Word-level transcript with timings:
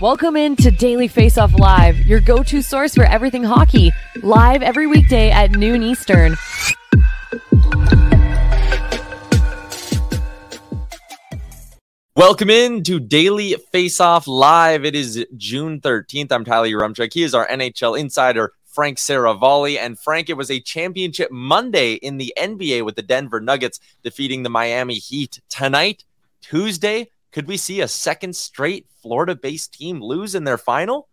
Welcome 0.00 0.34
in 0.34 0.56
to 0.56 0.72
Daily 0.72 1.06
Face 1.06 1.38
Off 1.38 1.56
Live, 1.56 1.96
your 2.00 2.20
go 2.20 2.42
to 2.42 2.62
source 2.62 2.96
for 2.96 3.04
everything 3.04 3.44
hockey. 3.44 3.92
Live 4.24 4.60
every 4.60 4.88
weekday 4.88 5.30
at 5.30 5.52
noon 5.52 5.84
Eastern. 5.84 6.36
Welcome 12.16 12.50
in 12.50 12.82
to 12.82 12.98
Daily 12.98 13.54
Face 13.70 14.00
Off 14.00 14.26
Live. 14.26 14.84
It 14.84 14.96
is 14.96 15.24
June 15.36 15.80
13th. 15.80 16.32
I'm 16.32 16.44
Tyler 16.44 16.66
Yaremchuk. 16.66 17.12
He 17.12 17.22
is 17.22 17.32
our 17.32 17.46
NHL 17.46 17.96
insider, 17.96 18.52
Frank 18.64 18.98
Seravalli. 18.98 19.78
And 19.78 19.96
Frank, 19.96 20.28
it 20.28 20.36
was 20.36 20.50
a 20.50 20.58
championship 20.58 21.30
Monday 21.30 21.94
in 21.94 22.18
the 22.18 22.34
NBA 22.36 22.84
with 22.84 22.96
the 22.96 23.02
Denver 23.02 23.40
Nuggets 23.40 23.78
defeating 24.02 24.42
the 24.42 24.50
Miami 24.50 24.94
Heat. 24.94 25.40
Tonight, 25.48 26.04
Tuesday, 26.40 27.10
could 27.34 27.48
we 27.48 27.56
see 27.56 27.80
a 27.80 27.88
second 27.88 28.36
straight 28.36 28.86
Florida 29.02 29.34
based 29.34 29.74
team 29.74 30.00
lose 30.00 30.36
in 30.36 30.44
their 30.44 30.56
final? 30.56 31.08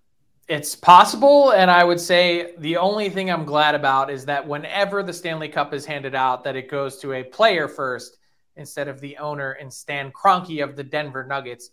It's 0.48 0.76
possible, 0.76 1.52
and 1.52 1.72
I 1.72 1.84
would 1.84 2.00
say 2.00 2.54
the 2.60 2.78
only 2.78 3.10
thing 3.10 3.32
I'm 3.32 3.44
glad 3.44 3.74
about 3.74 4.12
is 4.12 4.24
that 4.26 4.48
whenever 4.48 5.02
the 5.02 5.14
Stanley 5.14 5.50
Cup 5.50 5.74
is 5.74 5.84
handed 5.84 6.14
out, 6.14 6.44
that 6.44 6.56
it 6.56 6.70
goes 6.70 7.00
to 7.00 7.14
a 7.14 7.24
player 7.24 7.68
first 7.68 8.18
instead 8.56 8.88
of 8.88 9.02
the 9.02 9.18
owner 9.18 9.54
and 9.54 9.74
Stan 9.74 10.12
Kroenke 10.12 10.64
of 10.64 10.76
the 10.76 10.84
Denver 10.84 11.26
Nuggets. 11.26 11.72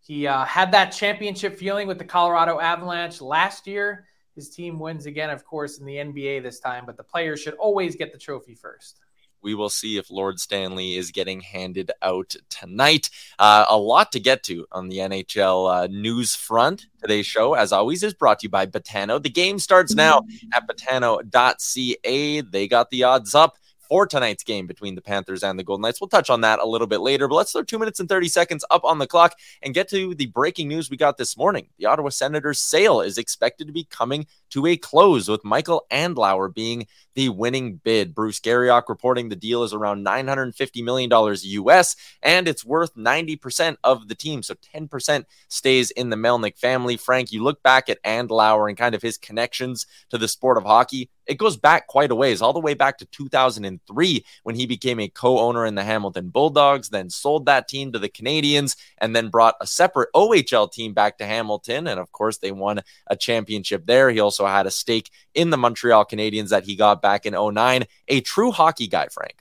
He 0.00 0.26
uh, 0.26 0.44
had 0.44 0.70
that 0.72 0.90
championship 0.90 1.56
feeling 1.56 1.88
with 1.88 1.96
the 1.96 2.04
Colorado 2.04 2.60
Avalanche 2.60 3.22
last 3.22 3.66
year. 3.66 4.06
His 4.34 4.50
team 4.50 4.78
wins 4.78 5.06
again, 5.06 5.30
of 5.30 5.46
course, 5.46 5.78
in 5.78 5.86
the 5.86 5.96
NBA 5.96 6.42
this 6.42 6.60
time, 6.60 6.84
but 6.84 6.98
the 6.98 7.04
players 7.04 7.40
should 7.40 7.54
always 7.54 7.96
get 7.96 8.12
the 8.12 8.18
trophy 8.18 8.54
first. 8.54 9.00
We 9.42 9.54
will 9.54 9.68
see 9.68 9.96
if 9.96 10.10
Lord 10.10 10.40
Stanley 10.40 10.96
is 10.96 11.10
getting 11.10 11.40
handed 11.40 11.90
out 12.02 12.34
tonight. 12.48 13.10
Uh, 13.38 13.64
a 13.68 13.76
lot 13.76 14.12
to 14.12 14.20
get 14.20 14.42
to 14.44 14.66
on 14.72 14.88
the 14.88 14.98
NHL 14.98 15.84
uh, 15.84 15.86
news 15.88 16.34
front. 16.34 16.86
Today's 17.00 17.26
show, 17.26 17.54
as 17.54 17.72
always, 17.72 18.02
is 18.02 18.14
brought 18.14 18.40
to 18.40 18.44
you 18.44 18.50
by 18.50 18.66
Betano. 18.66 19.22
The 19.22 19.30
game 19.30 19.58
starts 19.58 19.94
now 19.94 20.22
at 20.52 20.68
betano.ca. 20.68 22.40
They 22.40 22.68
got 22.68 22.90
the 22.90 23.04
odds 23.04 23.34
up 23.34 23.58
for 23.88 24.06
tonight's 24.06 24.44
game 24.44 24.66
between 24.66 24.94
the 24.94 25.00
Panthers 25.00 25.42
and 25.42 25.58
the 25.58 25.64
Golden 25.64 25.82
Knights. 25.82 26.00
We'll 26.00 26.08
touch 26.08 26.30
on 26.30 26.42
that 26.42 26.58
a 26.58 26.66
little 26.66 26.86
bit 26.86 27.00
later, 27.00 27.26
but 27.26 27.36
let's 27.36 27.52
throw 27.52 27.62
two 27.62 27.78
minutes 27.78 28.00
and 28.00 28.08
30 28.08 28.28
seconds 28.28 28.64
up 28.70 28.84
on 28.84 28.98
the 28.98 29.06
clock 29.06 29.34
and 29.62 29.74
get 29.74 29.88
to 29.88 30.14
the 30.14 30.26
breaking 30.26 30.68
news 30.68 30.90
we 30.90 30.96
got 30.96 31.16
this 31.16 31.36
morning. 31.36 31.68
The 31.78 31.86
Ottawa 31.86 32.10
Senators' 32.10 32.58
sale 32.58 33.00
is 33.00 33.18
expected 33.18 33.66
to 33.66 33.72
be 33.72 33.84
coming 33.84 34.26
to 34.50 34.66
a 34.66 34.76
close, 34.76 35.28
with 35.28 35.44
Michael 35.44 35.86
Andlauer 35.90 36.54
being 36.54 36.86
the 37.14 37.28
winning 37.28 37.76
bid. 37.76 38.14
Bruce 38.14 38.38
Garrioch 38.38 38.88
reporting 38.88 39.28
the 39.28 39.36
deal 39.36 39.64
is 39.64 39.74
around 39.74 40.06
$950 40.06 40.84
million 40.84 41.10
US, 41.12 41.96
and 42.22 42.46
it's 42.46 42.64
worth 42.64 42.94
90% 42.94 43.76
of 43.82 44.08
the 44.08 44.14
team. 44.14 44.42
So 44.42 44.54
10% 44.74 45.24
stays 45.48 45.90
in 45.90 46.10
the 46.10 46.16
Melnyk 46.16 46.56
family. 46.56 46.96
Frank, 46.96 47.32
you 47.32 47.42
look 47.42 47.62
back 47.62 47.88
at 47.88 48.02
Andlauer 48.04 48.68
and 48.68 48.78
kind 48.78 48.94
of 48.94 49.02
his 49.02 49.18
connections 49.18 49.86
to 50.10 50.18
the 50.18 50.28
sport 50.28 50.58
of 50.58 50.64
hockey 50.64 51.10
it 51.28 51.36
goes 51.36 51.56
back 51.56 51.86
quite 51.86 52.10
a 52.10 52.14
ways, 52.14 52.40
all 52.40 52.54
the 52.54 52.58
way 52.58 52.74
back 52.74 52.98
to 52.98 53.04
2003 53.04 54.24
when 54.42 54.56
he 54.56 54.66
became 54.66 54.98
a 54.98 55.08
co 55.08 55.38
owner 55.38 55.66
in 55.66 55.74
the 55.74 55.84
Hamilton 55.84 56.30
Bulldogs, 56.30 56.88
then 56.88 57.10
sold 57.10 57.46
that 57.46 57.68
team 57.68 57.92
to 57.92 57.98
the 57.98 58.08
Canadiens, 58.08 58.76
and 58.96 59.14
then 59.14 59.28
brought 59.28 59.54
a 59.60 59.66
separate 59.66 60.08
OHL 60.14 60.72
team 60.72 60.94
back 60.94 61.18
to 61.18 61.26
Hamilton. 61.26 61.86
And 61.86 62.00
of 62.00 62.10
course, 62.12 62.38
they 62.38 62.50
won 62.50 62.80
a 63.06 63.14
championship 63.14 63.86
there. 63.86 64.10
He 64.10 64.20
also 64.20 64.37
had 64.46 64.66
a 64.66 64.70
stake 64.70 65.10
in 65.34 65.50
the 65.50 65.56
Montreal 65.56 66.04
Canadiens 66.04 66.50
that 66.50 66.64
he 66.64 66.76
got 66.76 67.02
back 67.02 67.26
in 67.26 67.34
09. 67.34 67.84
A 68.08 68.20
true 68.20 68.52
hockey 68.52 68.86
guy, 68.86 69.08
Frank. 69.10 69.36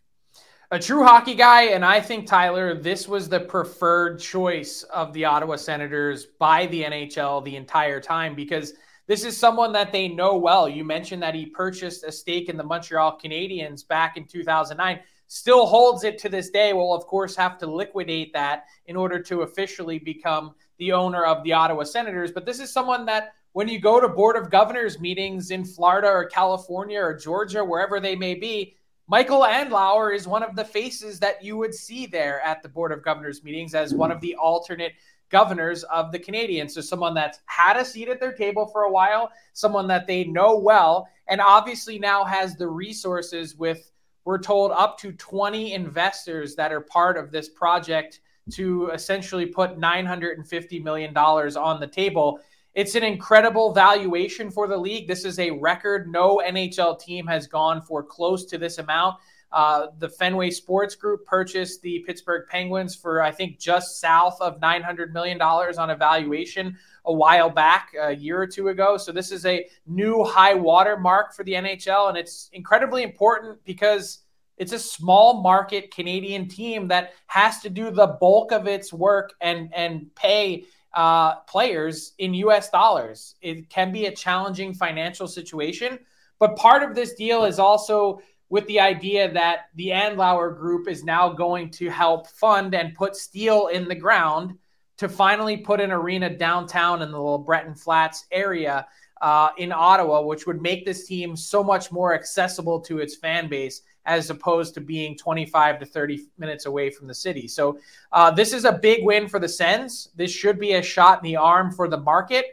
A 0.69 0.79
true 0.79 1.03
hockey 1.03 1.33
guy, 1.33 1.67
and 1.67 1.85
I 1.85 2.01
think 2.01 2.27
Tyler, 2.27 2.73
this 2.73 3.07
was 3.07 3.29
the 3.29 3.39
preferred 3.39 4.19
choice 4.19 4.83
of 4.83 5.13
the 5.13 5.23
Ottawa 5.23 5.55
Senators 5.55 6.25
by 6.39 6.65
the 6.65 6.83
NHL 6.83 7.45
the 7.45 7.55
entire 7.55 8.01
time 8.01 8.35
because 8.35 8.73
this 9.07 9.23
is 9.23 9.37
someone 9.37 9.71
that 9.71 9.93
they 9.93 10.09
know 10.09 10.37
well. 10.37 10.67
You 10.67 10.83
mentioned 10.83 11.23
that 11.23 11.33
he 11.33 11.45
purchased 11.45 12.03
a 12.03 12.11
stake 12.11 12.49
in 12.49 12.57
the 12.57 12.63
Montreal 12.65 13.17
Canadiens 13.17 13.87
back 13.87 14.17
in 14.17 14.25
2009. 14.25 14.99
Still 15.27 15.65
holds 15.65 16.03
it 16.03 16.17
to 16.19 16.29
this 16.29 16.49
day. 16.49 16.73
Will, 16.73 16.93
of 16.93 17.05
course, 17.05 17.33
have 17.37 17.57
to 17.59 17.67
liquidate 17.67 18.33
that 18.33 18.65
in 18.87 18.97
order 18.97 19.21
to 19.23 19.43
officially 19.43 19.99
become 19.99 20.53
the 20.77 20.91
owner 20.91 21.23
of 21.23 21.41
the 21.43 21.53
Ottawa 21.53 21.83
Senators. 21.83 22.33
But 22.33 22.45
this 22.45 22.59
is 22.59 22.71
someone 22.71 23.05
that, 23.05 23.33
when 23.57 23.67
you 23.67 23.79
go 23.79 23.99
to 23.99 24.07
Board 24.07 24.35
of 24.35 24.51
Governors 24.51 24.99
meetings 24.99 25.49
in 25.49 25.65
Florida 25.65 26.07
or 26.07 26.25
California 26.25 27.01
or 27.01 27.15
Georgia, 27.15 27.65
wherever 27.65 27.99
they 27.99 28.15
may 28.15 28.35
be, 28.35 28.75
Michael 29.07 29.39
Andlauer 29.39 30.15
is 30.15 30.27
one 30.27 30.43
of 30.43 30.55
the 30.55 30.63
faces 30.63 31.19
that 31.21 31.43
you 31.43 31.57
would 31.57 31.73
see 31.73 32.05
there 32.05 32.39
at 32.41 32.61
the 32.61 32.69
Board 32.69 32.91
of 32.91 33.01
Governors 33.01 33.43
meetings 33.43 33.73
as 33.73 33.95
one 33.95 34.11
of 34.11 34.21
the 34.21 34.35
alternate 34.35 34.91
governors 35.29 35.81
of 35.85 36.11
the 36.11 36.19
Canadiens. 36.19 36.69
So 36.69 36.81
someone 36.81 37.15
that's 37.15 37.39
had 37.47 37.77
a 37.77 37.83
seat 37.83 38.09
at 38.09 38.19
their 38.19 38.33
table 38.33 38.67
for 38.67 38.83
a 38.83 38.91
while, 38.91 39.31
someone 39.53 39.87
that 39.87 40.05
they 40.05 40.23
know 40.25 40.55
well, 40.55 41.09
and 41.27 41.41
obviously 41.41 41.97
now 41.97 42.23
has 42.25 42.57
the 42.57 42.67
resources 42.67 43.55
with, 43.55 43.91
we're 44.23 44.37
told, 44.37 44.71
up 44.71 44.99
to 44.99 45.13
20 45.13 45.73
investors 45.73 46.53
that 46.57 46.71
are 46.71 46.81
part 46.81 47.17
of 47.17 47.31
this 47.31 47.49
project 47.49 48.19
to 48.51 48.91
essentially 48.91 49.47
put 49.47 49.79
$950 49.79 50.83
million 50.83 51.17
on 51.17 51.79
the 51.79 51.87
table. 51.87 52.39
It's 52.77 52.93
an 52.93 53.01
incredible 53.01 53.73
valuation 53.73 54.51
for 54.51 54.67
the 54.67 54.77
league. 54.77 55.07
This 55.07 55.25
is 55.25 55.39
a 55.39 55.49
record. 55.49 56.11
No 56.11 56.43
NHL 56.45 56.99
team 56.99 57.25
has 57.25 57.47
gone 57.47 57.81
for 57.81 58.03
close 58.03 58.45
to 58.45 58.59
this 58.59 58.77
amount. 58.77 59.15
Uh, 59.51 59.87
the 59.97 60.07
Fenway 60.07 60.51
Sports 60.51 60.93
Group 60.93 61.25
purchased 61.25 61.81
the 61.81 62.03
Pittsburgh 62.05 62.47
Penguins 62.47 62.95
for, 62.95 63.23
I 63.23 63.31
think, 63.31 63.57
just 63.57 63.99
south 63.99 64.39
of 64.41 64.59
$900 64.59 65.11
million 65.11 65.41
on 65.41 65.89
evaluation 65.89 66.77
a 67.05 67.11
while 67.11 67.49
back, 67.49 67.93
a 67.99 68.15
year 68.15 68.39
or 68.39 68.45
two 68.45 68.67
ago. 68.67 68.95
So 68.95 69.11
this 69.11 69.31
is 69.31 69.47
a 69.47 69.65
new 69.87 70.23
high 70.23 70.53
water 70.53 70.97
mark 70.97 71.33
for 71.33 71.43
the 71.43 71.53
NHL. 71.53 72.09
And 72.09 72.17
it's 72.17 72.47
incredibly 72.53 73.01
important 73.01 73.57
because 73.65 74.19
it's 74.57 74.73
a 74.73 74.77
small 74.77 75.41
market 75.41 75.89
Canadian 75.89 76.47
team 76.47 76.89
that 76.89 77.13
has 77.25 77.59
to 77.61 77.71
do 77.71 77.89
the 77.89 78.05
bulk 78.05 78.51
of 78.51 78.67
its 78.67 78.93
work 78.93 79.33
and, 79.41 79.73
and 79.73 80.13
pay 80.13 80.65
uh, 80.97 81.35
players 81.41 82.13
in 82.17 82.33
US 82.33 82.71
dollars. 82.71 83.35
It 83.39 83.69
can 83.69 83.91
be 83.91 84.07
a 84.07 84.15
challenging 84.15 84.73
financial 84.73 85.27
situation. 85.27 85.99
But 86.39 86.55
part 86.55 86.81
of 86.81 86.95
this 86.95 87.13
deal 87.13 87.45
is 87.45 87.59
also 87.59 88.19
with 88.49 88.65
the 88.65 88.79
idea 88.79 89.31
that 89.31 89.65
the 89.75 89.89
Andlauer 89.89 90.57
Group 90.57 90.87
is 90.87 91.03
now 91.03 91.29
going 91.29 91.69
to 91.71 91.89
help 91.89 92.27
fund 92.27 92.73
and 92.73 92.95
put 92.95 93.15
steel 93.15 93.67
in 93.67 93.87
the 93.87 93.93
ground 93.93 94.57
to 94.97 95.07
finally 95.07 95.57
put 95.57 95.79
an 95.79 95.91
arena 95.91 96.35
downtown 96.35 97.03
in 97.03 97.11
the 97.11 97.17
LeBreton 97.17 97.79
Flats 97.79 98.25
area 98.31 98.87
uh, 99.21 99.49
in 99.59 99.71
Ottawa, 99.71 100.21
which 100.21 100.47
would 100.47 100.63
make 100.63 100.83
this 100.83 101.05
team 101.05 101.35
so 101.35 101.63
much 101.63 101.91
more 101.91 102.15
accessible 102.15 102.79
to 102.81 102.97
its 102.97 103.15
fan 103.15 103.47
base 103.47 103.83
as 104.07 104.29
opposed 104.29 104.73
to 104.73 104.81
being 104.81 105.15
25 105.17 105.79
to 105.79 105.85
30 105.85 106.27
minutes 106.37 106.65
away 106.65 106.89
from 106.89 107.07
the 107.07 107.13
city. 107.13 107.47
So 107.47 107.77
uh, 108.13 108.31
this 108.31 108.53
is 108.53 108.63
a 108.65 108.71
big 108.71 109.03
win 109.03 109.27
for 109.27 109.37
the 109.37 109.49
Sens. 109.49 110.09
This 110.15 110.31
should 110.31 110.59
be 110.59 110.73
a 110.73 110.81
shot 110.81 111.19
in 111.19 111.25
the 111.25 111.35
arm 111.35 111.71
for 111.71 111.89
the 111.89 111.97
market. 111.97 112.45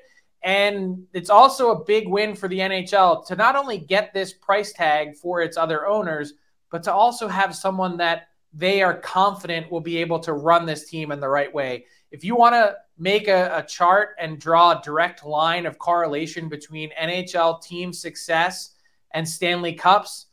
And 0.42 1.06
it's 1.14 1.30
also 1.30 1.70
a 1.70 1.84
big 1.84 2.08
win 2.08 2.34
for 2.34 2.48
the 2.48 2.58
NHL 2.58 3.24
to 3.28 3.36
not 3.36 3.56
only 3.56 3.78
get 3.78 4.12
this 4.12 4.32
price 4.32 4.72
tag 4.72 5.16
for 5.16 5.40
its 5.40 5.56
other 5.56 5.86
owners, 5.86 6.34
but 6.70 6.82
to 6.82 6.92
also 6.92 7.28
have 7.28 7.54
someone 7.54 7.96
that 7.98 8.28
they 8.52 8.82
are 8.82 8.94
confident 8.94 9.70
will 9.70 9.80
be 9.80 9.96
able 9.98 10.18
to 10.18 10.32
run 10.32 10.66
this 10.66 10.90
team 10.90 11.12
in 11.12 11.20
the 11.20 11.28
right 11.28 11.52
way. 11.52 11.86
If 12.10 12.24
you 12.24 12.36
want 12.36 12.54
to 12.54 12.76
make 12.98 13.28
a, 13.28 13.58
a, 13.58 13.62
chart 13.62 14.10
and 14.20 14.38
draw 14.38 14.72
a 14.72 14.82
direct 14.82 15.24
line 15.24 15.66
of 15.66 15.78
correlation 15.78 16.48
between 16.48 16.90
NHL 17.00 17.60
team 17.62 17.92
success 17.92 18.72
and 19.12 19.28
Stanley 19.28 19.72
Cups, 19.72 20.26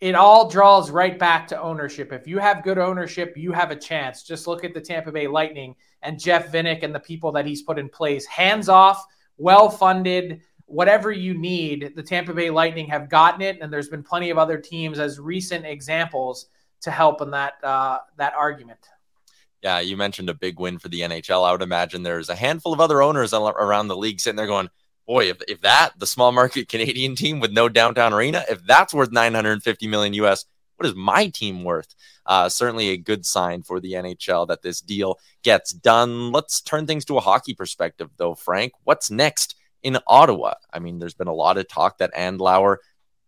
it 0.00 0.14
all 0.14 0.48
draws 0.48 0.90
right 0.90 1.18
back 1.18 1.46
to 1.48 1.60
ownership. 1.60 2.12
If 2.12 2.26
you 2.26 2.38
have 2.38 2.64
good 2.64 2.78
ownership, 2.78 3.34
you 3.36 3.52
have 3.52 3.70
a 3.70 3.76
chance. 3.76 4.22
Just 4.22 4.46
look 4.46 4.64
at 4.64 4.72
the 4.72 4.80
Tampa 4.80 5.12
Bay 5.12 5.26
Lightning 5.26 5.76
and 6.02 6.18
Jeff 6.18 6.50
Vinik 6.50 6.82
and 6.82 6.94
the 6.94 7.00
people 7.00 7.32
that 7.32 7.46
he's 7.46 7.62
put 7.62 7.78
in 7.78 7.88
place. 7.88 8.24
Hands 8.26 8.68
off 8.68 9.04
well 9.36 9.68
funded, 9.68 10.40
whatever 10.64 11.12
you 11.12 11.34
need. 11.34 11.92
The 11.96 12.02
Tampa 12.02 12.32
Bay 12.32 12.48
Lightning 12.48 12.86
have 12.86 13.10
gotten 13.10 13.42
it, 13.42 13.58
and 13.60 13.70
there's 13.70 13.88
been 13.88 14.02
plenty 14.02 14.30
of 14.30 14.38
other 14.38 14.56
teams 14.56 14.98
as 14.98 15.20
recent 15.20 15.66
examples 15.66 16.46
to 16.80 16.90
help 16.90 17.20
in 17.20 17.30
that 17.32 17.62
uh, 17.62 17.98
that 18.16 18.32
argument. 18.34 18.78
Yeah, 19.62 19.80
you 19.80 19.98
mentioned 19.98 20.30
a 20.30 20.34
big 20.34 20.58
win 20.58 20.78
for 20.78 20.88
the 20.88 21.00
NHL. 21.00 21.46
I 21.46 21.52
would 21.52 21.60
imagine 21.60 22.02
there's 22.02 22.30
a 22.30 22.34
handful 22.34 22.72
of 22.72 22.80
other 22.80 23.02
owners 23.02 23.34
around 23.34 23.88
the 23.88 23.96
league 23.96 24.18
sitting 24.18 24.36
there 24.36 24.46
going, 24.46 24.70
boy, 25.10 25.24
if, 25.24 25.38
if 25.48 25.60
that, 25.62 25.90
the 25.98 26.06
small 26.06 26.30
market 26.30 26.68
Canadian 26.68 27.16
team 27.16 27.40
with 27.40 27.50
no 27.50 27.68
downtown 27.68 28.12
arena, 28.12 28.44
if 28.48 28.64
that's 28.64 28.94
worth 28.94 29.10
950 29.10 29.88
million 29.88 30.14
US, 30.14 30.44
what 30.76 30.86
is 30.86 30.94
my 30.94 31.26
team 31.26 31.64
worth? 31.64 31.96
Uh, 32.24 32.48
certainly 32.48 32.90
a 32.90 32.96
good 32.96 33.26
sign 33.26 33.64
for 33.64 33.80
the 33.80 33.94
NHL 33.94 34.46
that 34.46 34.62
this 34.62 34.80
deal 34.80 35.18
gets 35.42 35.72
done. 35.72 36.30
Let's 36.30 36.60
turn 36.60 36.86
things 36.86 37.04
to 37.06 37.16
a 37.16 37.20
hockey 37.20 37.54
perspective, 37.54 38.08
though, 38.18 38.36
Frank. 38.36 38.72
What's 38.84 39.10
next 39.10 39.56
in 39.82 39.98
Ottawa? 40.06 40.54
I 40.72 40.78
mean, 40.78 41.00
there's 41.00 41.14
been 41.14 41.26
a 41.26 41.34
lot 41.34 41.58
of 41.58 41.66
talk 41.66 41.98
that 41.98 42.14
Andlauer, 42.14 42.76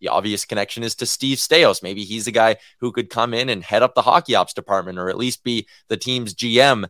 the 0.01 0.07
obvious 0.07 0.45
connection 0.45 0.85
is 0.85 0.95
to 0.95 1.07
Steve 1.07 1.39
Staios. 1.39 1.83
Maybe 1.83 2.05
he's 2.05 2.27
the 2.27 2.31
guy 2.31 2.59
who 2.79 2.93
could 2.93 3.11
come 3.11 3.35
in 3.35 3.49
and 3.49 3.65
head 3.65 3.83
up 3.83 3.97
the 3.97 4.03
hockey 4.03 4.37
ops 4.37 4.55
department 4.55 5.01
or 5.01 5.09
at 5.09 5.19
least 5.19 5.43
be 5.43 5.67
the 5.89 5.97
team's 5.97 6.33
GM. 6.33 6.89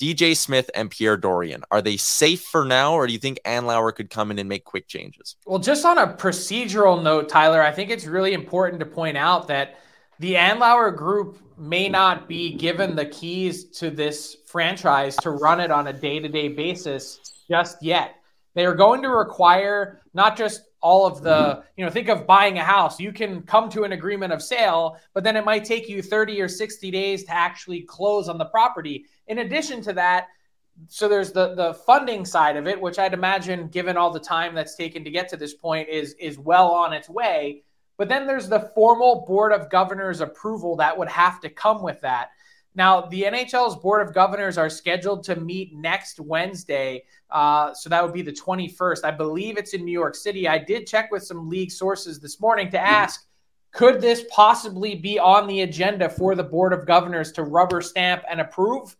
DJ 0.00 0.34
Smith 0.34 0.70
and 0.74 0.90
Pierre 0.90 1.18
Dorion, 1.18 1.62
are 1.70 1.82
they 1.82 1.98
safe 1.98 2.42
for 2.42 2.64
now, 2.64 2.94
or 2.94 3.06
do 3.06 3.12
you 3.12 3.18
think 3.18 3.38
Andlauer 3.44 3.94
could 3.94 4.08
come 4.08 4.30
in 4.30 4.38
and 4.38 4.48
make 4.48 4.64
quick 4.64 4.88
changes? 4.88 5.36
Well, 5.44 5.58
just 5.58 5.84
on 5.84 5.98
a 5.98 6.06
procedural 6.06 7.02
note, 7.02 7.28
Tyler, 7.28 7.62
I 7.62 7.70
think 7.70 7.90
it's 7.90 8.06
really 8.06 8.32
important 8.32 8.80
to 8.80 8.86
point 8.86 9.18
out 9.18 9.46
that 9.48 9.78
the 10.18 10.34
Andlauer 10.34 10.96
group 10.96 11.38
may 11.58 11.90
not 11.90 12.26
be 12.26 12.54
given 12.54 12.96
the 12.96 13.04
keys 13.04 13.64
to 13.78 13.90
this 13.90 14.38
franchise 14.46 15.16
to 15.16 15.30
run 15.32 15.60
it 15.60 15.70
on 15.70 15.88
a 15.88 15.92
day 15.92 16.18
to 16.18 16.28
day 16.28 16.48
basis 16.48 17.44
just 17.46 17.82
yet. 17.82 18.14
They 18.54 18.64
are 18.64 18.74
going 18.74 19.02
to 19.02 19.10
require 19.10 20.00
not 20.14 20.36
just 20.36 20.62
all 20.82 21.06
of 21.06 21.22
the, 21.22 21.62
you 21.76 21.84
know, 21.84 21.90
think 21.90 22.08
of 22.08 22.26
buying 22.26 22.58
a 22.58 22.64
house. 22.64 22.98
You 22.98 23.12
can 23.12 23.42
come 23.42 23.68
to 23.70 23.84
an 23.84 23.92
agreement 23.92 24.32
of 24.32 24.42
sale, 24.42 24.96
but 25.12 25.24
then 25.24 25.36
it 25.36 25.44
might 25.44 25.64
take 25.64 25.88
you 25.88 26.02
30 26.02 26.40
or 26.40 26.48
60 26.48 26.90
days 26.90 27.24
to 27.24 27.32
actually 27.32 27.82
close 27.82 28.28
on 28.28 28.38
the 28.38 28.46
property. 28.46 29.04
In 29.30 29.38
addition 29.38 29.80
to 29.82 29.92
that, 29.92 30.26
so 30.88 31.08
there's 31.08 31.30
the 31.30 31.54
the 31.54 31.74
funding 31.86 32.24
side 32.24 32.56
of 32.56 32.66
it, 32.66 32.80
which 32.80 32.98
I'd 32.98 33.14
imagine, 33.14 33.68
given 33.68 33.96
all 33.96 34.10
the 34.10 34.18
time 34.18 34.56
that's 34.56 34.74
taken 34.74 35.04
to 35.04 35.10
get 35.10 35.28
to 35.28 35.36
this 35.36 35.54
point, 35.54 35.88
is 35.88 36.14
is 36.14 36.36
well 36.36 36.72
on 36.72 36.92
its 36.92 37.08
way. 37.08 37.62
But 37.96 38.08
then 38.08 38.26
there's 38.26 38.48
the 38.48 38.72
formal 38.74 39.24
board 39.28 39.52
of 39.52 39.70
governors 39.70 40.20
approval 40.20 40.74
that 40.76 40.98
would 40.98 41.08
have 41.08 41.40
to 41.42 41.48
come 41.48 41.80
with 41.80 42.00
that. 42.00 42.30
Now, 42.74 43.02
the 43.02 43.22
NHL's 43.22 43.76
board 43.76 44.04
of 44.04 44.12
governors 44.12 44.58
are 44.58 44.68
scheduled 44.68 45.22
to 45.24 45.36
meet 45.36 45.74
next 45.74 46.18
Wednesday. 46.18 47.04
Uh, 47.30 47.72
so 47.72 47.88
that 47.88 48.02
would 48.02 48.14
be 48.14 48.22
the 48.22 48.32
21st. 48.32 49.04
I 49.04 49.10
believe 49.12 49.58
it's 49.58 49.74
in 49.74 49.84
New 49.84 49.92
York 49.92 50.16
City. 50.16 50.48
I 50.48 50.58
did 50.58 50.86
check 50.88 51.12
with 51.12 51.22
some 51.22 51.48
league 51.48 51.70
sources 51.70 52.18
this 52.18 52.40
morning 52.40 52.68
to 52.70 52.80
ask 52.80 53.26
could 53.72 54.00
this 54.00 54.24
possibly 54.30 54.96
be 54.96 55.18
on 55.18 55.46
the 55.46 55.60
agenda 55.60 56.08
for 56.08 56.34
the 56.34 56.42
board 56.42 56.72
of 56.72 56.86
governors 56.86 57.30
to 57.32 57.44
rubber 57.44 57.80
stamp 57.80 58.24
and 58.28 58.40
approve? 58.40 58.96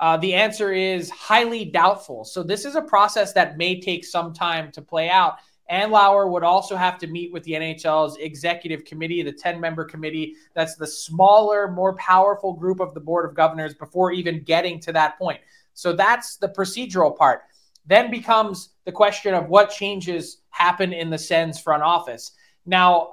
Uh, 0.00 0.16
the 0.16 0.34
answer 0.34 0.72
is 0.72 1.10
highly 1.10 1.64
doubtful. 1.64 2.24
So, 2.24 2.42
this 2.42 2.64
is 2.64 2.76
a 2.76 2.82
process 2.82 3.32
that 3.32 3.56
may 3.56 3.80
take 3.80 4.04
some 4.04 4.32
time 4.32 4.70
to 4.72 4.82
play 4.82 5.10
out. 5.10 5.38
Andlauer 5.70 6.30
would 6.30 6.44
also 6.44 6.76
have 6.76 6.98
to 6.98 7.06
meet 7.06 7.32
with 7.32 7.42
the 7.44 7.52
NHL's 7.52 8.16
executive 8.16 8.84
committee, 8.84 9.22
the 9.22 9.32
10 9.32 9.60
member 9.60 9.84
committee. 9.84 10.34
That's 10.54 10.76
the 10.76 10.86
smaller, 10.86 11.70
more 11.70 11.94
powerful 11.96 12.54
group 12.54 12.80
of 12.80 12.94
the 12.94 13.00
board 13.00 13.28
of 13.28 13.34
governors 13.34 13.74
before 13.74 14.12
even 14.12 14.42
getting 14.44 14.80
to 14.80 14.92
that 14.92 15.18
point. 15.18 15.40
So 15.74 15.92
that's 15.92 16.36
the 16.36 16.48
procedural 16.48 17.14
part. 17.14 17.42
Then 17.86 18.10
becomes 18.10 18.70
the 18.84 18.92
question 18.92 19.34
of 19.34 19.48
what 19.48 19.70
changes 19.70 20.38
happen 20.50 20.92
in 20.92 21.10
the 21.10 21.18
Sens 21.18 21.60
front 21.60 21.82
office. 21.82 22.32
Now, 22.64 23.10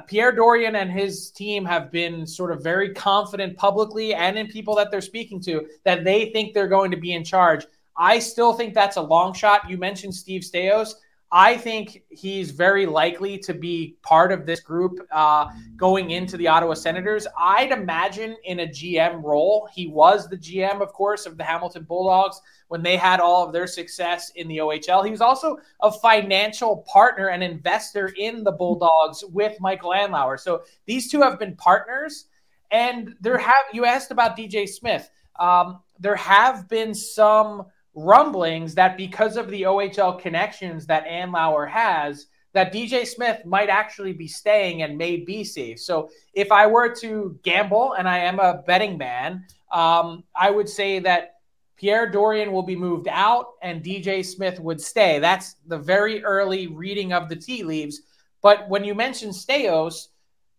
Pierre 0.00 0.32
Dorion 0.32 0.76
and 0.76 0.90
his 0.90 1.30
team 1.30 1.64
have 1.64 1.90
been 1.90 2.26
sort 2.26 2.50
of 2.50 2.62
very 2.62 2.92
confident 2.92 3.56
publicly 3.56 4.14
and 4.14 4.36
in 4.38 4.46
people 4.46 4.74
that 4.76 4.90
they're 4.90 5.00
speaking 5.00 5.40
to 5.42 5.66
that 5.84 6.04
they 6.04 6.30
think 6.30 6.52
they're 6.52 6.68
going 6.68 6.90
to 6.90 6.96
be 6.96 7.12
in 7.12 7.24
charge. 7.24 7.66
I 7.96 8.18
still 8.18 8.52
think 8.52 8.74
that's 8.74 8.96
a 8.96 9.02
long 9.02 9.32
shot. 9.32 9.68
You 9.70 9.78
mentioned 9.78 10.14
Steve 10.14 10.42
Staios. 10.42 10.94
I 11.36 11.56
think 11.56 12.04
he's 12.10 12.52
very 12.52 12.86
likely 12.86 13.38
to 13.38 13.54
be 13.54 13.96
part 14.02 14.30
of 14.30 14.46
this 14.46 14.60
group 14.60 15.00
uh, 15.10 15.48
going 15.76 16.12
into 16.12 16.36
the 16.36 16.46
Ottawa 16.46 16.74
Senators. 16.74 17.26
I'd 17.36 17.72
imagine 17.72 18.36
in 18.44 18.60
a 18.60 18.66
GM 18.68 19.20
role. 19.20 19.68
He 19.74 19.88
was 19.88 20.28
the 20.28 20.36
GM, 20.36 20.80
of 20.80 20.92
course, 20.92 21.26
of 21.26 21.36
the 21.36 21.42
Hamilton 21.42 21.84
Bulldogs 21.84 22.40
when 22.74 22.82
they 22.82 22.96
had 22.96 23.20
all 23.20 23.46
of 23.46 23.52
their 23.52 23.68
success 23.68 24.32
in 24.34 24.48
the 24.48 24.56
OHL. 24.56 25.04
He 25.04 25.12
was 25.12 25.20
also 25.20 25.58
a 25.80 25.92
financial 25.92 26.78
partner 26.92 27.28
and 27.28 27.40
investor 27.40 28.12
in 28.18 28.42
the 28.42 28.50
Bulldogs 28.50 29.22
with 29.32 29.56
Michael 29.60 29.90
Andlauer. 29.90 30.40
So 30.40 30.64
these 30.84 31.08
two 31.08 31.20
have 31.20 31.38
been 31.38 31.54
partners. 31.54 32.26
And 32.72 33.14
there 33.20 33.38
have 33.38 33.66
you 33.72 33.84
asked 33.84 34.10
about 34.10 34.36
DJ 34.36 34.68
Smith. 34.68 35.08
Um, 35.38 35.82
there 36.00 36.16
have 36.16 36.68
been 36.68 36.94
some 36.94 37.66
rumblings 37.94 38.74
that 38.74 38.96
because 38.96 39.36
of 39.36 39.48
the 39.50 39.62
OHL 39.62 40.20
connections 40.20 40.84
that 40.86 41.06
Andlauer 41.06 41.70
has, 41.70 42.26
that 42.54 42.72
DJ 42.72 43.06
Smith 43.06 43.46
might 43.46 43.68
actually 43.68 44.14
be 44.14 44.26
staying 44.26 44.82
and 44.82 44.98
may 44.98 45.18
be 45.18 45.44
safe. 45.44 45.78
So 45.78 46.10
if 46.32 46.50
I 46.50 46.66
were 46.66 46.92
to 46.96 47.38
gamble, 47.44 47.92
and 47.92 48.08
I 48.08 48.18
am 48.18 48.40
a 48.40 48.64
betting 48.66 48.98
man, 48.98 49.44
um, 49.70 50.24
I 50.34 50.50
would 50.50 50.68
say 50.68 50.98
that 50.98 51.33
Pierre 51.76 52.10
Dorion 52.10 52.52
will 52.52 52.62
be 52.62 52.76
moved 52.76 53.08
out 53.08 53.54
and 53.62 53.82
DJ 53.82 54.24
Smith 54.24 54.60
would 54.60 54.80
stay. 54.80 55.18
That's 55.18 55.56
the 55.66 55.78
very 55.78 56.22
early 56.22 56.68
reading 56.68 57.12
of 57.12 57.28
the 57.28 57.36
tea 57.36 57.64
leaves. 57.64 58.02
But 58.42 58.68
when 58.68 58.84
you 58.84 58.94
mention 58.94 59.30
Staios, 59.30 60.08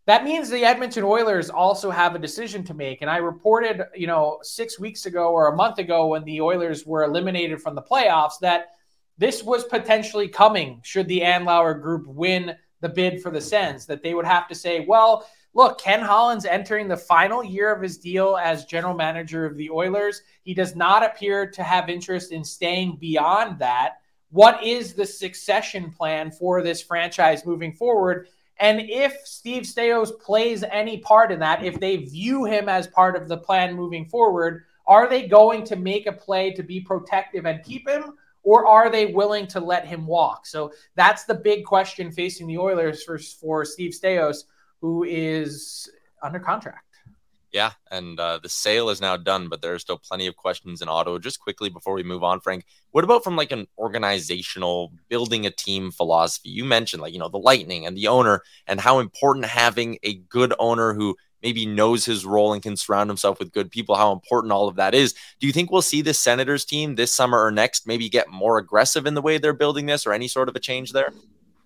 that 0.08 0.24
means 0.24 0.50
the 0.50 0.66
Edmonton 0.66 1.04
Oilers 1.04 1.50
also 1.50 1.90
have 1.90 2.14
a 2.14 2.20
decision 2.20 2.64
to 2.66 2.74
make. 2.74 3.02
And 3.02 3.10
I 3.10 3.18
reported, 3.18 3.82
you 3.96 4.08
know, 4.08 4.40
six 4.44 4.80
weeks 4.80 5.06
ago 5.06 5.30
or 5.32 5.48
a 5.48 5.56
month 5.56 5.80
ago 5.80 6.08
when 6.08 6.24
the 6.26 6.42
Oilers 6.42 6.86
were 6.86 7.04
eliminated 7.04 7.62
from 7.62 7.76
the 7.76 7.82
playoffs 7.82 8.40
that 8.42 8.68
this 9.18 9.42
was 9.42 9.64
potentially 9.64 10.28
coming 10.28 10.82
should 10.84 11.08
the 11.08 11.22
Andlauer 11.22 11.82
group 11.82 12.06
win 12.06 12.56
the 12.82 12.90
bid 12.90 13.22
for 13.22 13.32
the 13.32 13.42
Sens, 13.42 13.86
that 13.88 14.04
they 14.04 14.14
would 14.14 14.26
have 14.26 14.48
to 14.50 14.56
say, 14.56 14.82
well, 14.82 15.28
look, 15.56 15.80
Ken 15.80 16.02
Holland's 16.02 16.46
entering 16.46 16.88
the 16.88 16.98
final 16.98 17.44
year 17.44 17.74
of 17.74 17.82
his 17.82 17.98
deal 17.98 18.38
as 18.38 18.66
general 18.66 18.94
manager 18.94 19.46
of 19.46 19.58
the 19.58 19.72
Oilers. 19.72 20.22
He 20.44 20.54
does 20.54 20.76
not 20.76 21.04
appear 21.04 21.50
to 21.50 21.64
have 21.64 21.90
interest 21.90 22.32
in 22.32 22.44
staying 22.44 22.98
beyond 22.98 23.58
that. 23.60 23.96
What 24.30 24.62
is 24.62 24.94
the 24.94 25.06
succession 25.06 25.92
plan 25.92 26.30
for 26.30 26.62
this 26.62 26.84
franchise 26.84 27.46
moving 27.46 27.72
forward? 27.72 28.28
And 28.58 28.82
if 28.82 29.18
Steve 29.24 29.64
Staios 29.64 30.18
plays 30.20 30.64
any 30.64 30.98
part 30.98 31.32
in 31.32 31.40
that, 31.40 31.64
if 31.64 31.80
they 31.80 31.98
view 31.98 32.44
him 32.44 32.68
as 32.68 32.88
part 32.88 33.16
of 33.16 33.28
the 33.28 33.38
plan 33.38 33.76
moving 33.76 34.06
forward, 34.06 34.66
are 34.88 35.10
they 35.10 35.28
going 35.28 35.64
to 35.66 35.76
make 35.76 36.06
a 36.06 36.12
play 36.12 36.52
to 36.52 36.64
be 36.64 36.82
protective 36.82 37.46
and 37.46 37.64
keep 37.64 37.88
him? 37.88 38.14
Or 38.44 38.68
are 38.68 38.90
they 38.90 39.08
willing 39.08 39.48
to 39.48 39.60
let 39.60 39.88
him 39.88 40.06
walk? 40.06 40.46
So 40.46 40.72
that's 40.96 41.24
the 41.24 41.34
big 41.34 41.66
question 41.66 42.12
facing 42.12 42.46
the 42.46 42.60
Oilers 42.60 43.04
for, 43.04 43.18
for 43.18 43.66
Steve 43.66 43.92
Staios, 43.92 44.44
who 44.82 45.04
is 45.04 45.90
under 46.22 46.40
contract. 46.40 46.86
Yeah, 47.56 47.72
and 47.90 48.20
uh, 48.20 48.40
the 48.44 48.50
sale 48.50 48.90
is 48.90 49.00
now 49.00 49.16
done, 49.16 49.48
but 49.48 49.62
there 49.62 49.74
are 49.74 49.80
still 49.80 49.98
plenty 49.98 50.28
of 50.28 50.36
questions 50.36 50.82
in 50.82 50.90
Ottawa. 50.90 51.20
Just 51.20 51.40
quickly 51.40 51.70
before 51.70 51.94
we 51.94 52.04
move 52.04 52.22
on, 52.22 52.42
Frank, 52.42 52.66
what 52.92 53.06
about 53.06 53.24
from 53.24 53.38
like 53.38 53.54
an 53.54 53.68
organizational 53.78 54.92
building 55.08 55.46
a 55.46 55.52
team 55.52 55.90
philosophy? 55.90 56.50
You 56.50 56.66
mentioned 56.66 57.02
like 57.02 57.14
you 57.14 57.20
know 57.20 57.30
the 57.30 57.38
Lightning 57.38 57.86
and 57.86 57.96
the 57.96 58.08
owner, 58.08 58.42
and 58.68 58.82
how 58.82 59.00
important 59.00 59.46
having 59.46 60.00
a 60.04 60.16
good 60.16 60.54
owner 60.60 60.94
who 60.94 61.16
maybe 61.42 61.66
knows 61.66 62.04
his 62.04 62.26
role 62.26 62.52
and 62.52 62.62
can 62.62 62.76
surround 62.76 63.10
himself 63.10 63.40
with 63.40 63.54
good 63.54 63.72
people, 63.72 63.96
how 63.96 64.12
important 64.12 64.52
all 64.52 64.68
of 64.68 64.76
that 64.76 64.94
is. 64.94 65.14
Do 65.40 65.48
you 65.48 65.54
think 65.54 65.72
we'll 65.72 65.82
see 65.82 66.02
the 66.02 66.14
Senators 66.14 66.66
team 66.66 66.96
this 66.96 67.14
summer 67.14 67.42
or 67.42 67.52
next 67.52 67.88
maybe 67.88 68.10
get 68.10 68.28
more 68.30 68.58
aggressive 68.58 69.06
in 69.06 69.14
the 69.14 69.22
way 69.22 69.38
they're 69.38 69.54
building 69.54 69.86
this, 69.86 70.06
or 70.06 70.12
any 70.12 70.28
sort 70.28 70.50
of 70.50 70.58
a 70.58 70.60
change 70.60 70.92
there? 70.92 71.14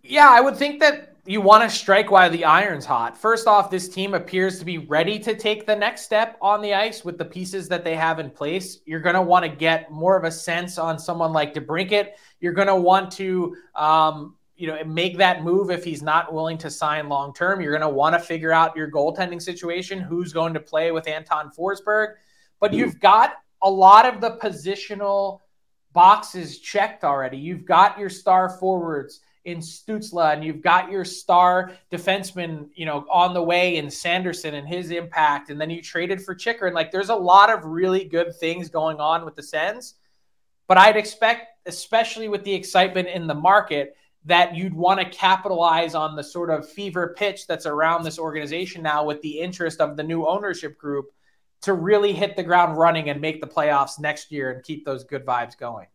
Yeah, 0.03 0.29
I 0.29 0.39
would 0.39 0.55
think 0.55 0.79
that 0.81 1.15
you 1.29 1.41
want 1.41 1.61
to 1.61 1.69
strike 1.69 2.09
while 2.09 2.31
the 2.31 2.43
iron's 2.43 2.87
hot. 2.87 3.15
First 3.15 3.45
off, 3.45 3.69
this 3.69 3.87
team 3.87 4.15
appears 4.15 4.57
to 4.57 4.65
be 4.65 4.79
ready 4.79 5.19
to 5.19 5.35
take 5.35 5.67
the 5.67 5.75
next 5.75 6.01
step 6.01 6.39
on 6.41 6.59
the 6.59 6.73
ice 6.73 7.05
with 7.05 7.19
the 7.19 7.25
pieces 7.25 7.67
that 7.67 7.83
they 7.83 7.95
have 7.95 8.17
in 8.17 8.31
place. 8.31 8.79
You're 8.87 8.99
going 8.99 9.13
to 9.13 9.21
want 9.21 9.45
to 9.45 9.49
get 9.49 9.91
more 9.91 10.17
of 10.17 10.23
a 10.23 10.31
sense 10.31 10.79
on 10.79 10.97
someone 10.97 11.31
like 11.31 11.53
DeBrincat. 11.53 12.13
You're 12.39 12.53
going 12.53 12.67
to 12.67 12.75
want 12.75 13.11
to, 13.11 13.55
um, 13.75 14.37
you 14.55 14.65
know, 14.65 14.83
make 14.85 15.17
that 15.17 15.43
move 15.43 15.69
if 15.69 15.83
he's 15.83 16.01
not 16.01 16.33
willing 16.33 16.57
to 16.57 16.71
sign 16.71 17.09
long 17.09 17.31
term. 17.31 17.61
You're 17.61 17.77
going 17.77 17.87
to 17.87 17.95
want 17.95 18.15
to 18.15 18.19
figure 18.19 18.51
out 18.51 18.75
your 18.75 18.89
goaltending 18.89 19.39
situation, 19.39 19.99
who's 19.99 20.33
going 20.33 20.55
to 20.55 20.59
play 20.59 20.91
with 20.91 21.07
Anton 21.07 21.51
Forsberg. 21.55 22.15
But 22.59 22.73
you've 22.73 22.99
got 22.99 23.33
a 23.61 23.69
lot 23.69 24.07
of 24.11 24.19
the 24.19 24.31
positional 24.37 25.41
boxes 25.93 26.57
checked 26.57 27.03
already. 27.03 27.37
You've 27.37 27.65
got 27.65 27.99
your 27.99 28.09
star 28.09 28.49
forwards 28.49 29.21
in 29.51 29.59
Stützle, 29.59 30.33
and 30.33 30.43
you've 30.43 30.61
got 30.61 30.91
your 30.91 31.05
star 31.05 31.71
defenseman, 31.91 32.69
you 32.73 32.85
know, 32.85 33.05
on 33.11 33.33
the 33.33 33.43
way 33.43 33.77
in 33.77 33.89
Sanderson 33.89 34.55
and 34.55 34.67
his 34.67 34.91
impact, 34.91 35.49
and 35.49 35.59
then 35.59 35.69
you 35.69 35.81
traded 35.81 36.21
for 36.21 36.35
Chychrun, 36.35 36.67
and 36.67 36.75
like 36.75 36.91
there's 36.91 37.09
a 37.09 37.15
lot 37.15 37.49
of 37.49 37.65
really 37.65 38.03
good 38.05 38.35
things 38.35 38.69
going 38.69 38.99
on 38.99 39.25
with 39.25 39.35
the 39.35 39.43
Sens. 39.43 39.95
But 40.67 40.77
I'd 40.77 40.97
expect, 40.97 41.47
especially 41.65 42.27
with 42.27 42.43
the 42.43 42.53
excitement 42.53 43.07
in 43.07 43.27
the 43.27 43.33
market, 43.33 43.95
that 44.25 44.55
you'd 44.55 44.73
want 44.73 44.99
to 44.99 45.09
capitalize 45.09 45.95
on 45.95 46.15
the 46.15 46.23
sort 46.23 46.49
of 46.49 46.69
fever 46.69 47.15
pitch 47.17 47.47
that's 47.47 47.65
around 47.65 48.03
this 48.03 48.19
organization 48.19 48.83
now 48.83 49.03
with 49.03 49.21
the 49.21 49.39
interest 49.39 49.79
of 49.79 49.97
the 49.97 50.03
new 50.03 50.25
ownership 50.27 50.77
group 50.77 51.11
to 51.61 51.73
really 51.73 52.13
hit 52.13 52.35
the 52.35 52.43
ground 52.43 52.77
running 52.77 53.09
and 53.09 53.19
make 53.19 53.41
the 53.41 53.47
playoffs 53.47 53.99
next 53.99 54.31
year 54.31 54.51
and 54.51 54.63
keep 54.63 54.85
those 54.85 55.03
good 55.03 55.25
vibes 55.25 55.57
going. 55.57 55.87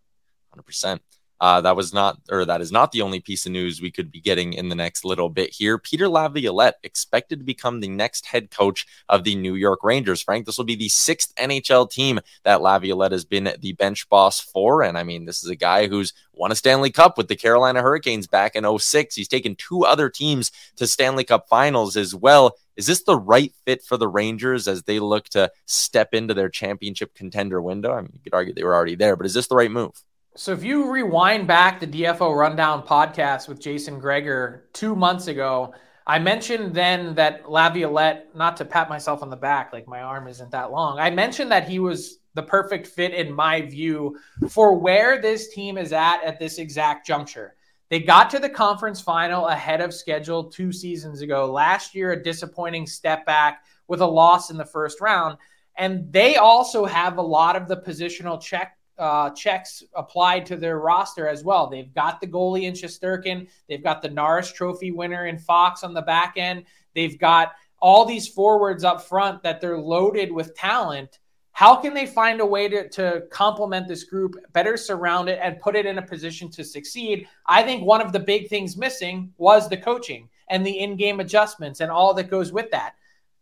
100%. 0.56 1.00
Uh, 1.40 1.60
that 1.60 1.76
was 1.76 1.92
not, 1.92 2.18
or 2.30 2.44
that 2.44 2.60
is 2.60 2.70
not 2.70 2.92
the 2.92 3.02
only 3.02 3.20
piece 3.20 3.44
of 3.44 3.52
news 3.52 3.80
we 3.80 3.90
could 3.90 4.10
be 4.10 4.20
getting 4.20 4.52
in 4.52 4.68
the 4.68 4.74
next 4.74 5.04
little 5.04 5.28
bit 5.28 5.50
here. 5.50 5.78
Peter 5.78 6.08
Laviolette 6.08 6.78
expected 6.82 7.40
to 7.40 7.44
become 7.44 7.80
the 7.80 7.88
next 7.88 8.26
head 8.26 8.50
coach 8.50 8.86
of 9.08 9.24
the 9.24 9.34
New 9.34 9.54
York 9.54 9.80
Rangers. 9.82 10.22
Frank, 10.22 10.46
this 10.46 10.56
will 10.56 10.64
be 10.64 10.76
the 10.76 10.88
sixth 10.88 11.34
NHL 11.36 11.90
team 11.90 12.20
that 12.44 12.62
Laviolette 12.62 13.12
has 13.12 13.24
been 13.24 13.52
the 13.60 13.72
bench 13.72 14.08
boss 14.08 14.40
for. 14.40 14.82
And 14.82 14.96
I 14.96 15.02
mean, 15.02 15.24
this 15.24 15.42
is 15.42 15.50
a 15.50 15.56
guy 15.56 15.88
who's 15.88 16.12
won 16.32 16.52
a 16.52 16.54
Stanley 16.54 16.90
Cup 16.90 17.18
with 17.18 17.28
the 17.28 17.36
Carolina 17.36 17.82
Hurricanes 17.82 18.26
back 18.26 18.54
in 18.54 18.78
06. 18.78 19.14
He's 19.14 19.28
taken 19.28 19.56
two 19.56 19.84
other 19.84 20.08
teams 20.08 20.52
to 20.76 20.86
Stanley 20.86 21.24
Cup 21.24 21.48
finals 21.48 21.96
as 21.96 22.14
well. 22.14 22.56
Is 22.76 22.86
this 22.86 23.02
the 23.02 23.16
right 23.16 23.52
fit 23.64 23.82
for 23.82 23.96
the 23.96 24.08
Rangers 24.08 24.66
as 24.66 24.82
they 24.82 24.98
look 24.98 25.28
to 25.30 25.50
step 25.66 26.12
into 26.12 26.34
their 26.34 26.48
championship 26.48 27.14
contender 27.14 27.60
window? 27.60 27.92
I 27.92 28.00
mean, 28.00 28.12
you 28.14 28.20
could 28.20 28.34
argue 28.34 28.52
they 28.52 28.64
were 28.64 28.74
already 28.74 28.96
there, 28.96 29.16
but 29.16 29.26
is 29.26 29.34
this 29.34 29.46
the 29.46 29.56
right 29.56 29.70
move? 29.70 30.02
So 30.36 30.50
if 30.50 30.64
you 30.64 30.90
rewind 30.90 31.46
back 31.46 31.78
the 31.78 31.86
DFO 31.86 32.36
Rundown 32.36 32.84
podcast 32.84 33.46
with 33.46 33.60
Jason 33.60 34.00
Gregor 34.00 34.64
two 34.72 34.96
months 34.96 35.28
ago, 35.28 35.72
I 36.08 36.18
mentioned 36.18 36.74
then 36.74 37.14
that 37.14 37.48
Laviolette, 37.48 38.34
not 38.34 38.56
to 38.56 38.64
pat 38.64 38.88
myself 38.88 39.22
on 39.22 39.30
the 39.30 39.36
back, 39.36 39.72
like 39.72 39.86
my 39.86 40.00
arm 40.00 40.26
isn't 40.26 40.50
that 40.50 40.72
long. 40.72 40.98
I 40.98 41.10
mentioned 41.10 41.52
that 41.52 41.68
he 41.68 41.78
was 41.78 42.18
the 42.34 42.42
perfect 42.42 42.88
fit 42.88 43.14
in 43.14 43.32
my 43.32 43.60
view 43.60 44.18
for 44.50 44.76
where 44.76 45.22
this 45.22 45.54
team 45.54 45.78
is 45.78 45.92
at 45.92 46.24
at 46.24 46.40
this 46.40 46.58
exact 46.58 47.06
juncture. 47.06 47.54
They 47.88 48.00
got 48.00 48.28
to 48.30 48.40
the 48.40 48.48
conference 48.48 49.00
final 49.00 49.46
ahead 49.46 49.80
of 49.80 49.94
schedule 49.94 50.50
two 50.50 50.72
seasons 50.72 51.20
ago. 51.20 51.52
Last 51.52 51.94
year, 51.94 52.10
a 52.10 52.20
disappointing 52.20 52.88
step 52.88 53.24
back 53.24 53.62
with 53.86 54.00
a 54.00 54.06
loss 54.06 54.50
in 54.50 54.56
the 54.56 54.64
first 54.64 55.00
round. 55.00 55.38
And 55.76 56.12
they 56.12 56.36
also 56.36 56.86
have 56.86 57.18
a 57.18 57.22
lot 57.22 57.54
of 57.54 57.68
the 57.68 57.76
positional 57.76 58.42
check 58.42 58.76
uh, 58.98 59.30
checks 59.30 59.82
applied 59.94 60.46
to 60.46 60.56
their 60.56 60.78
roster 60.78 61.28
as 61.28 61.44
well. 61.44 61.68
They've 61.68 61.92
got 61.92 62.20
the 62.20 62.26
goalie 62.26 62.64
in 62.64 62.74
Shesterkin. 62.74 63.48
They've 63.68 63.82
got 63.82 64.02
the 64.02 64.10
Norris 64.10 64.52
Trophy 64.52 64.90
winner 64.90 65.26
in 65.26 65.38
Fox 65.38 65.82
on 65.82 65.94
the 65.94 66.02
back 66.02 66.34
end. 66.36 66.64
They've 66.94 67.18
got 67.18 67.52
all 67.80 68.04
these 68.04 68.28
forwards 68.28 68.84
up 68.84 69.02
front 69.02 69.42
that 69.42 69.60
they're 69.60 69.78
loaded 69.78 70.32
with 70.32 70.54
talent. 70.54 71.18
How 71.52 71.76
can 71.76 71.94
they 71.94 72.06
find 72.06 72.40
a 72.40 72.46
way 72.46 72.68
to, 72.68 72.88
to 72.88 73.22
complement 73.30 73.86
this 73.86 74.04
group, 74.04 74.34
better 74.52 74.76
surround 74.76 75.28
it, 75.28 75.38
and 75.40 75.60
put 75.60 75.76
it 75.76 75.86
in 75.86 75.98
a 75.98 76.02
position 76.02 76.50
to 76.50 76.64
succeed? 76.64 77.28
I 77.46 77.62
think 77.62 77.84
one 77.84 78.00
of 78.00 78.12
the 78.12 78.20
big 78.20 78.48
things 78.48 78.76
missing 78.76 79.32
was 79.38 79.68
the 79.68 79.76
coaching 79.76 80.28
and 80.48 80.66
the 80.66 80.80
in 80.80 80.96
game 80.96 81.20
adjustments 81.20 81.80
and 81.80 81.90
all 81.90 82.12
that 82.14 82.30
goes 82.30 82.52
with 82.52 82.70
that. 82.72 82.94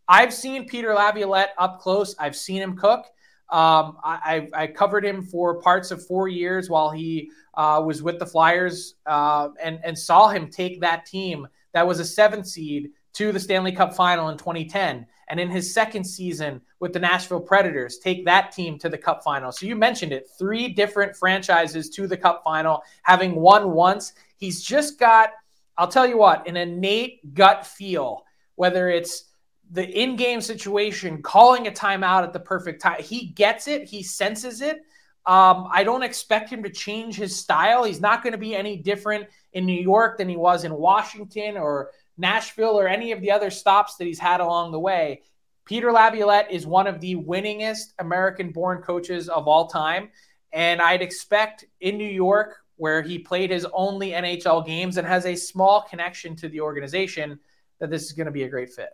I've 0.07 0.33
seen 0.33 0.67
Peter 0.67 0.93
Laviolette 0.93 1.53
up 1.57 1.79
close, 1.79 2.15
I've 2.19 2.35
seen 2.35 2.61
him 2.61 2.75
cook. 2.75 3.05
Um, 3.53 3.97
I, 4.03 4.49
I, 4.51 4.65
covered 4.65 5.05
him 5.05 5.21
for 5.21 5.61
parts 5.61 5.91
of 5.91 6.03
four 6.07 6.27
years 6.27 6.71
while 6.71 6.89
he 6.89 7.29
uh, 7.53 7.83
was 7.85 8.01
with 8.01 8.17
the 8.17 8.25
Flyers 8.25 8.95
uh, 9.05 9.49
and, 9.61 9.79
and 9.83 9.95
saw 9.95 10.29
him 10.29 10.49
take 10.49 10.81
that 10.81 11.05
team 11.05 11.47
that 11.73 11.85
was 11.85 11.99
a 11.99 12.05
seventh 12.05 12.47
seed 12.47 12.91
to 13.13 13.31
the 13.31 13.39
Stanley 13.39 13.71
Cup 13.71 13.93
final 13.93 14.29
in 14.29 14.37
2010. 14.37 15.05
And 15.29 15.39
in 15.39 15.49
his 15.49 15.73
second 15.73 16.03
season 16.03 16.61
with 16.79 16.93
the 16.93 16.99
Nashville 16.99 17.39
Predators, 17.41 17.97
take 17.97 18.25
that 18.25 18.51
team 18.51 18.77
to 18.79 18.89
the 18.89 18.97
Cup 18.97 19.23
final. 19.23 19.51
So 19.51 19.65
you 19.65 19.75
mentioned 19.75 20.11
it 20.11 20.27
three 20.37 20.67
different 20.67 21.15
franchises 21.15 21.89
to 21.91 22.07
the 22.07 22.17
Cup 22.17 22.41
final, 22.43 22.83
having 23.03 23.35
won 23.35 23.71
once. 23.71 24.13
He's 24.37 24.63
just 24.63 24.99
got, 24.99 25.29
I'll 25.77 25.87
tell 25.87 26.07
you 26.07 26.17
what, 26.17 26.47
an 26.47 26.57
innate 26.57 27.33
gut 27.33 27.65
feel, 27.65 28.23
whether 28.55 28.89
it's 28.89 29.25
the 29.73 29.89
in-game 29.89 30.39
situation, 30.39 31.23
calling 31.23 31.67
a 31.67 31.71
timeout 31.71 32.23
at 32.23 32.31
the 32.31 32.39
perfect 32.39 32.81
time. 32.81 33.01
He 33.01 33.25
gets 33.25 33.67
it. 33.67 33.85
He 33.85 34.03
senses 34.03 34.61
it. 34.61 34.77
Um, 35.25 35.67
I 35.71 35.83
don't 35.83 36.03
expect 36.03 36.49
him 36.49 36.61
to 36.61 36.69
change 36.69 37.15
his 37.15 37.35
style. 37.35 37.83
He's 37.83 37.99
not 37.99 38.21
going 38.21 38.33
to 38.33 38.37
be 38.37 38.55
any 38.55 38.77
different 38.77 39.27
in 39.53 39.65
New 39.65 39.81
York 39.81 40.17
than 40.17 40.29
he 40.29 40.37
was 40.37 40.63
in 40.63 40.73
Washington 40.75 41.57
or 41.57 41.89
Nashville 42.17 42.79
or 42.79 42.87
any 42.87 43.13
of 43.13 43.21
the 43.21 43.31
other 43.31 43.49
stops 43.49 43.95
that 43.95 44.05
he's 44.05 44.19
had 44.19 44.41
along 44.41 44.73
the 44.73 44.79
way. 44.79 45.23
Peter 45.65 45.91
Laviolette 45.91 46.51
is 46.51 46.67
one 46.67 46.85
of 46.85 46.99
the 46.99 47.15
winningest 47.15 47.93
American-born 47.97 48.83
coaches 48.83 49.27
of 49.27 49.47
all 49.47 49.67
time, 49.67 50.09
and 50.51 50.81
I'd 50.81 51.01
expect 51.01 51.65
in 51.79 51.97
New 51.97 52.03
York, 52.09 52.57
where 52.75 53.01
he 53.01 53.17
played 53.17 53.49
his 53.49 53.65
only 53.73 54.09
NHL 54.11 54.65
games 54.67 54.97
and 54.97 55.07
has 55.07 55.25
a 55.25 55.35
small 55.35 55.81
connection 55.81 56.35
to 56.35 56.49
the 56.49 56.59
organization, 56.59 57.39
that 57.79 57.89
this 57.89 58.03
is 58.03 58.11
going 58.11 58.25
to 58.25 58.31
be 58.31 58.43
a 58.43 58.49
great 58.49 58.71
fit. 58.71 58.89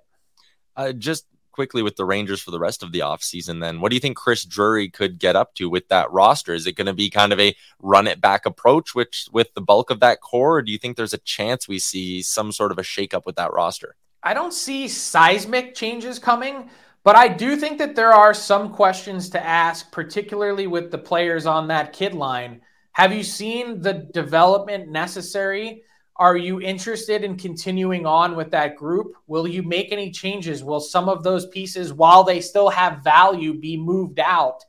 Uh, 0.80 0.94
just 0.94 1.26
quickly 1.52 1.84
with 1.84 1.98
the 1.98 2.06
Rangers 2.06 2.40
for 2.40 2.52
the 2.52 2.60
rest 2.60 2.84
of 2.84 2.94
the 2.94 3.00
offseason, 3.00 3.60
then 3.60 3.82
what 3.82 3.90
do 3.90 3.98
you 3.98 4.00
think 4.00 4.16
Chris 4.16 4.46
Drury 4.46 4.88
could 4.88 5.20
get 5.20 5.36
up 5.36 5.54
to 5.56 5.70
with 5.70 5.90
that 5.90 6.10
roster? 6.10 6.54
Is 6.54 6.66
it 6.66 6.78
going 6.78 6.88
to 6.88 6.94
be 6.94 7.10
kind 7.10 7.34
of 7.34 7.40
a 7.42 7.54
run 7.82 8.08
it 8.08 8.22
back 8.22 8.46
approach, 8.46 8.96
which 8.96 9.28
with 9.34 9.54
the 9.56 9.62
bulk 9.62 9.90
of 9.90 10.00
that 10.00 10.22
core, 10.22 10.60
or 10.60 10.62
do 10.62 10.72
you 10.72 10.78
think 10.78 10.96
there's 10.96 11.14
a 11.14 11.18
chance 11.18 11.68
we 11.68 11.80
see 11.80 12.22
some 12.22 12.54
sort 12.54 12.72
of 12.72 12.80
a 12.80 12.82
shakeup 12.82 13.26
with 13.26 13.36
that 13.36 13.52
roster? 13.52 13.98
I 14.24 14.34
don't 14.34 14.54
see 14.54 14.88
seismic 14.88 15.76
changes 15.76 16.18
coming, 16.18 16.70
but 17.04 17.18
I 17.18 17.28
do 17.28 17.58
think 17.58 17.78
that 17.80 17.98
there 17.98 18.14
are 18.14 18.34
some 18.34 18.72
questions 18.72 19.30
to 19.32 19.46
ask, 19.46 19.92
particularly 19.92 20.68
with 20.68 20.92
the 20.92 20.98
players 20.98 21.46
on 21.46 21.68
that 21.68 21.92
kid 21.92 22.14
line. 22.14 22.62
Have 22.94 23.12
you 23.12 23.24
seen 23.24 23.82
the 23.82 24.08
development 24.14 24.88
necessary 24.88 25.84
are 26.20 26.36
you 26.36 26.60
interested 26.60 27.24
in 27.24 27.38
continuing 27.38 28.06
on 28.06 28.36
with 28.36 28.52
that 28.52 28.76
group? 28.76 29.14
Will 29.28 29.48
you 29.48 29.64
make 29.64 29.94
any 29.94 30.12
changes? 30.12 30.66
Will 30.66 30.82
some 30.82 31.08
of 31.08 31.24
those 31.24 31.48
pieces, 31.48 31.94
while 31.94 32.26
they 32.26 32.42
still 32.42 32.68
have 32.68 33.04
value, 33.04 33.54
be 33.54 33.78
moved 33.78 34.20
out? 34.20 34.66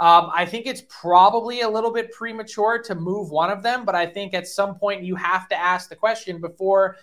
Um, 0.00 0.30
I 0.34 0.46
think 0.46 0.66
it's 0.66 0.82
probably 0.88 1.60
a 1.60 1.68
little 1.68 1.92
bit 1.92 2.10
premature 2.10 2.82
to 2.84 2.94
move 2.94 3.30
one 3.30 3.50
of 3.50 3.62
them, 3.62 3.84
but 3.84 3.94
I 3.94 4.06
think 4.06 4.32
at 4.32 4.48
some 4.48 4.76
point 4.76 5.04
you 5.04 5.14
have 5.14 5.46
to 5.50 5.56
ask 5.56 5.90
the 5.90 5.94
question 5.94 6.40
before 6.40 6.96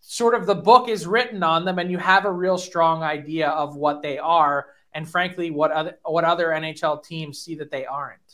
sort 0.00 0.34
of 0.34 0.46
the 0.46 0.54
book 0.54 0.88
is 0.88 1.06
written 1.06 1.42
on 1.42 1.64
them 1.64 1.80
and 1.80 1.90
you 1.90 1.98
have 1.98 2.24
a 2.24 2.32
real 2.32 2.56
strong 2.56 3.02
idea 3.02 3.48
of 3.48 3.76
what 3.76 4.00
they 4.00 4.16
are 4.18 4.68
and 4.94 5.08
frankly 5.08 5.50
what 5.50 5.70
other 5.72 5.98
what 6.04 6.24
other 6.24 6.48
NHL 6.48 7.04
teams 7.04 7.40
see 7.40 7.56
that 7.56 7.70
they 7.70 7.84
aren't. 7.84 8.27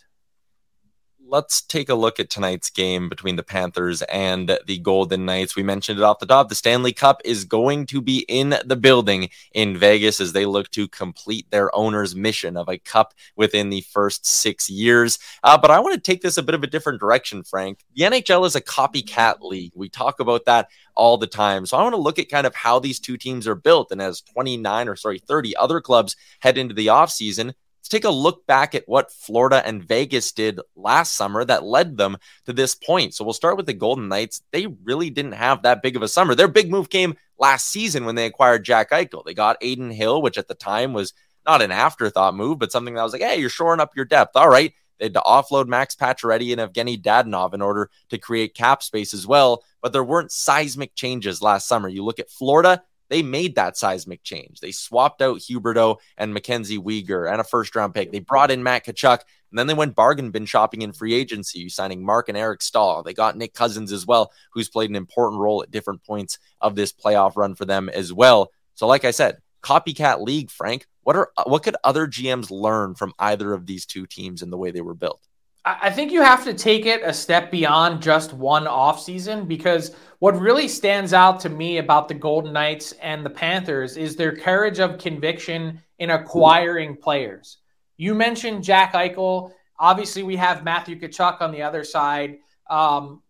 Let's 1.27 1.63
take 1.63 1.89
a 1.89 1.95
look 1.95 2.21
at 2.21 2.31
tonight's 2.31 2.71
game 2.71 3.09
between 3.09 3.37
the 3.37 3.43
Panthers 3.43 4.03
and 4.03 4.59
the 4.67 4.79
Golden 4.79 5.25
Knights. 5.25 5.57
We 5.57 5.63
mentioned 5.63 5.99
it 5.99 6.03
off 6.03 6.19
the 6.19 6.27
top. 6.27 6.49
The 6.49 6.55
Stanley 6.55 6.93
Cup 6.93 7.21
is 7.25 7.45
going 7.45 7.87
to 7.87 8.01
be 8.01 8.25
in 8.29 8.57
the 8.65 8.77
building 8.77 9.31
in 9.53 9.77
Vegas 9.77 10.21
as 10.21 10.33
they 10.33 10.47
look 10.47 10.71
to 10.73 10.89
complete 10.89 11.51
their 11.51 11.75
owner's 11.75 12.15
mission 12.15 12.57
of 12.57 12.69
a 12.69 12.79
cup 12.79 13.15
within 13.37 13.71
the 13.71 13.81
first 13.81 14.27
six 14.27 14.69
years. 14.69 15.19
Uh, 15.43 15.57
but 15.57 15.71
I 15.71 15.81
want 15.81 15.95
to 15.95 16.01
take 16.01 16.23
this 16.23 16.37
a 16.37 16.43
bit 16.43 16.55
of 16.55 16.63
a 16.63 16.69
different 16.69 17.01
direction, 17.01 17.43
Frank. 17.43 17.81
The 17.95 18.05
NHL 18.05 18.47
is 18.47 18.57
a 18.57 18.61
copycat 18.61 19.41
league. 19.41 19.73
We 19.75 19.89
talk 19.89 20.21
about 20.21 20.45
that 20.45 20.69
all 20.95 21.19
the 21.19 21.27
time. 21.27 21.67
So 21.67 21.77
I 21.77 21.83
want 21.83 21.95
to 21.95 22.01
look 22.01 22.19
at 22.19 22.29
kind 22.29 22.47
of 22.47 22.55
how 22.55 22.79
these 22.79 23.01
two 23.01 23.17
teams 23.17 23.49
are 23.49 23.55
built. 23.55 23.91
And 23.91 24.01
as 24.01 24.21
29 24.21 24.89
or 24.89 24.97
sorry, 24.97 25.19
30 25.19 25.57
other 25.57 25.81
clubs 25.81 26.17
head 26.41 26.59
into 26.59 26.75
the 26.75 26.89
offseason, 26.89 27.55
Let's 27.85 27.91
take 27.91 28.05
a 28.07 28.11
look 28.11 28.47
back 28.47 28.75
at 28.75 28.89
what 28.89 29.13
Florida 29.13 29.63
and 29.63 29.85
Vegas 29.85 30.33
did 30.33 30.59
last 30.75 31.13
summer 31.13 31.45
that 31.45 31.65
led 31.65 31.99
them 31.99 32.17
to 32.47 32.55
this 32.55 32.75
point. 32.75 33.13
So 33.13 33.25
we'll 33.25 33.35
start 33.35 33.59
with 33.59 33.67
the 33.67 33.75
Golden 33.75 34.09
Knights. 34.09 34.41
They 34.53 34.69
really 34.85 35.11
didn't 35.11 35.33
have 35.33 35.61
that 35.63 35.83
big 35.83 35.95
of 35.95 36.01
a 36.01 36.09
summer. 36.09 36.35
Their 36.35 36.49
big 36.49 36.71
move 36.71 36.89
came 36.89 37.15
last 37.39 37.69
season 37.69 38.07
when 38.07 38.15
they 38.15 38.25
acquired 38.25 38.65
Jack 38.65 38.89
Eichel. 38.89 39.23
They 39.23 39.35
got 39.35 39.63
Adin 39.63 39.91
Hill, 39.91 40.23
which 40.23 40.39
at 40.39 40.49
the 40.49 40.55
time 40.55 40.95
was 40.95 41.13
not 41.45 41.61
an 41.61 41.71
afterthought 41.71 42.35
move, 42.35 42.59
but 42.59 42.73
something 42.73 42.95
that 42.95 43.03
was 43.03 43.13
like, 43.13 43.21
hey, 43.21 43.37
you're 43.37 43.51
shoring 43.51 43.81
up 43.81 43.95
your 43.95 44.07
depth. 44.07 44.35
All 44.35 44.49
right. 44.49 44.73
They 44.99 45.05
had 45.05 45.15
to 45.15 45.21
offload 45.21 45.67
Max 45.67 45.95
Pacioretty 45.95 46.59
and 46.59 46.73
Evgeny 46.73 46.99
Dadonov 46.99 47.53
in 47.53 47.61
order 47.61 47.91
to 48.09 48.17
create 48.17 48.55
cap 48.55 48.83
space 48.83 49.13
as 49.13 49.27
well. 49.27 49.63
But 49.83 49.93
there 49.93 50.03
weren't 50.03 50.33
seismic 50.33 50.95
changes 50.95 51.43
last 51.43 51.69
summer. 51.69 51.91
You 51.91 52.03
look 52.03 52.19
at 52.19 52.31
Florida, 52.31 52.83
they 53.15 53.23
made 53.23 53.55
that 53.55 53.77
seismic 53.77 54.25
change. 54.25 54.59
They 54.59 54.73
swapped 54.73 55.23
out 55.23 55.39
Huberdeau 55.39 55.99
and 56.19 56.35
Mackenzie 56.35 56.81
Weegar 56.81 57.31
and 57.31 57.41
a 57.41 57.45
first 57.45 57.77
round 57.77 57.95
pick. 57.95 58.11
They 58.11 58.19
brought 58.19 58.51
in 58.51 58.65
Matt 58.65 58.87
Tkachuk, 58.87 59.21
and 59.51 59.57
then 59.57 59.69
they 59.69 59.75
went 59.75 59.95
bargain 59.95 60.33
bin 60.33 60.47
shopping 60.47 60.83
in 60.83 60.93
free 60.93 61.15
agency, 61.15 61.69
signing 61.69 62.05
Marc 62.05 62.29
and 62.29 62.37
Eric 62.37 62.61
Staal. 62.61 63.05
They 63.05 63.15
got 63.15 63.37
Nick 63.37 63.55
Cousins 63.55 63.93
as 63.93 64.05
well, 64.05 64.33
who's 64.53 64.69
played 64.69 64.91
an 64.91 64.97
important 64.97 65.41
role 65.41 65.63
at 65.63 65.71
different 65.71 66.03
points 66.03 66.41
of 66.61 66.75
this 66.75 66.93
playoff 66.93 67.37
run 67.37 67.55
for 67.55 67.65
them 67.65 67.89
as 67.89 68.13
well. 68.13 68.51
So, 68.75 68.89
like 68.89 69.05
I 69.05 69.13
said, 69.13 69.39
copycat 69.63 70.21
league, 70.21 70.51
Frank. 70.51 70.89
What 71.05 71.15
are 71.15 71.31
what 71.47 71.63
could 71.63 71.77
other 71.85 72.09
GMs 72.09 72.51
learn 72.51 72.97
from 72.97 73.13
either 73.21 73.53
of 73.53 73.67
these 73.67 73.87
two 73.87 74.07
teams 74.07 74.43
in 74.43 74.51
the 74.51 74.59
way 74.59 74.73
they 74.73 74.81
were 74.81 74.95
built? 74.95 75.25
I 75.67 75.91
think 75.91 76.13
you 76.13 76.21
have 76.21 76.45
to 76.45 76.53
take 76.53 76.85
it 76.85 77.01
a 77.03 77.13
step 77.15 77.51
beyond 77.51 78.03
just 78.03 78.35
one 78.35 78.67
offseason 78.67 79.49
because 79.49 79.95
what 80.19 80.39
really 80.39 80.69
stands 80.69 81.15
out 81.15 81.41
to 81.41 81.49
me 81.49 81.79
about 81.79 82.07
the 82.07 82.15
Golden 82.15 82.53
Knights 82.53 82.93
and 83.01 83.25
the 83.25 83.31
Panthers 83.31 83.97
is 83.97 84.15
their 84.15 84.37
courage 84.37 84.79
of 84.79 84.99
conviction 84.99 85.81
in 85.99 86.11
acquiring 86.11 86.97
players. 86.97 87.59
You 87.97 88.15
mentioned 88.15 88.63
Jack 88.63 88.93
Eichel. 88.93 89.53
Obviously, 89.79 90.23
we 90.23 90.37
have 90.37 90.65
Matthew 90.65 91.01
Tkachuk 91.01 91.41
on 91.41 91.51
the 91.51 91.63
other 91.63 91.83
side. 91.83 92.39
Um, 92.69 93.23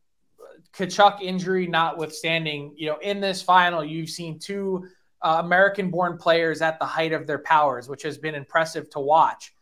Tkachuk 0.77 1.23
injury 1.23 1.69
notwithstanding, 1.69 2.75
you 2.77 2.89
know, 2.89 2.99
in 2.99 3.21
this 3.21 3.43
final, 3.43 3.85
you've 3.85 4.11
seen 4.11 4.41
two 4.41 4.89
uh, 5.23 5.41
American-born 5.45 6.19
players 6.19 6.63
at 6.63 6.81
the 6.81 6.85
height 6.85 7.13
of 7.13 7.29
their 7.29 7.39
powers, 7.39 7.89
which 7.89 8.03
has 8.03 8.19
been 8.19 8.35
impressive 8.35 8.91
to 8.91 8.99
watch. 8.99 9.54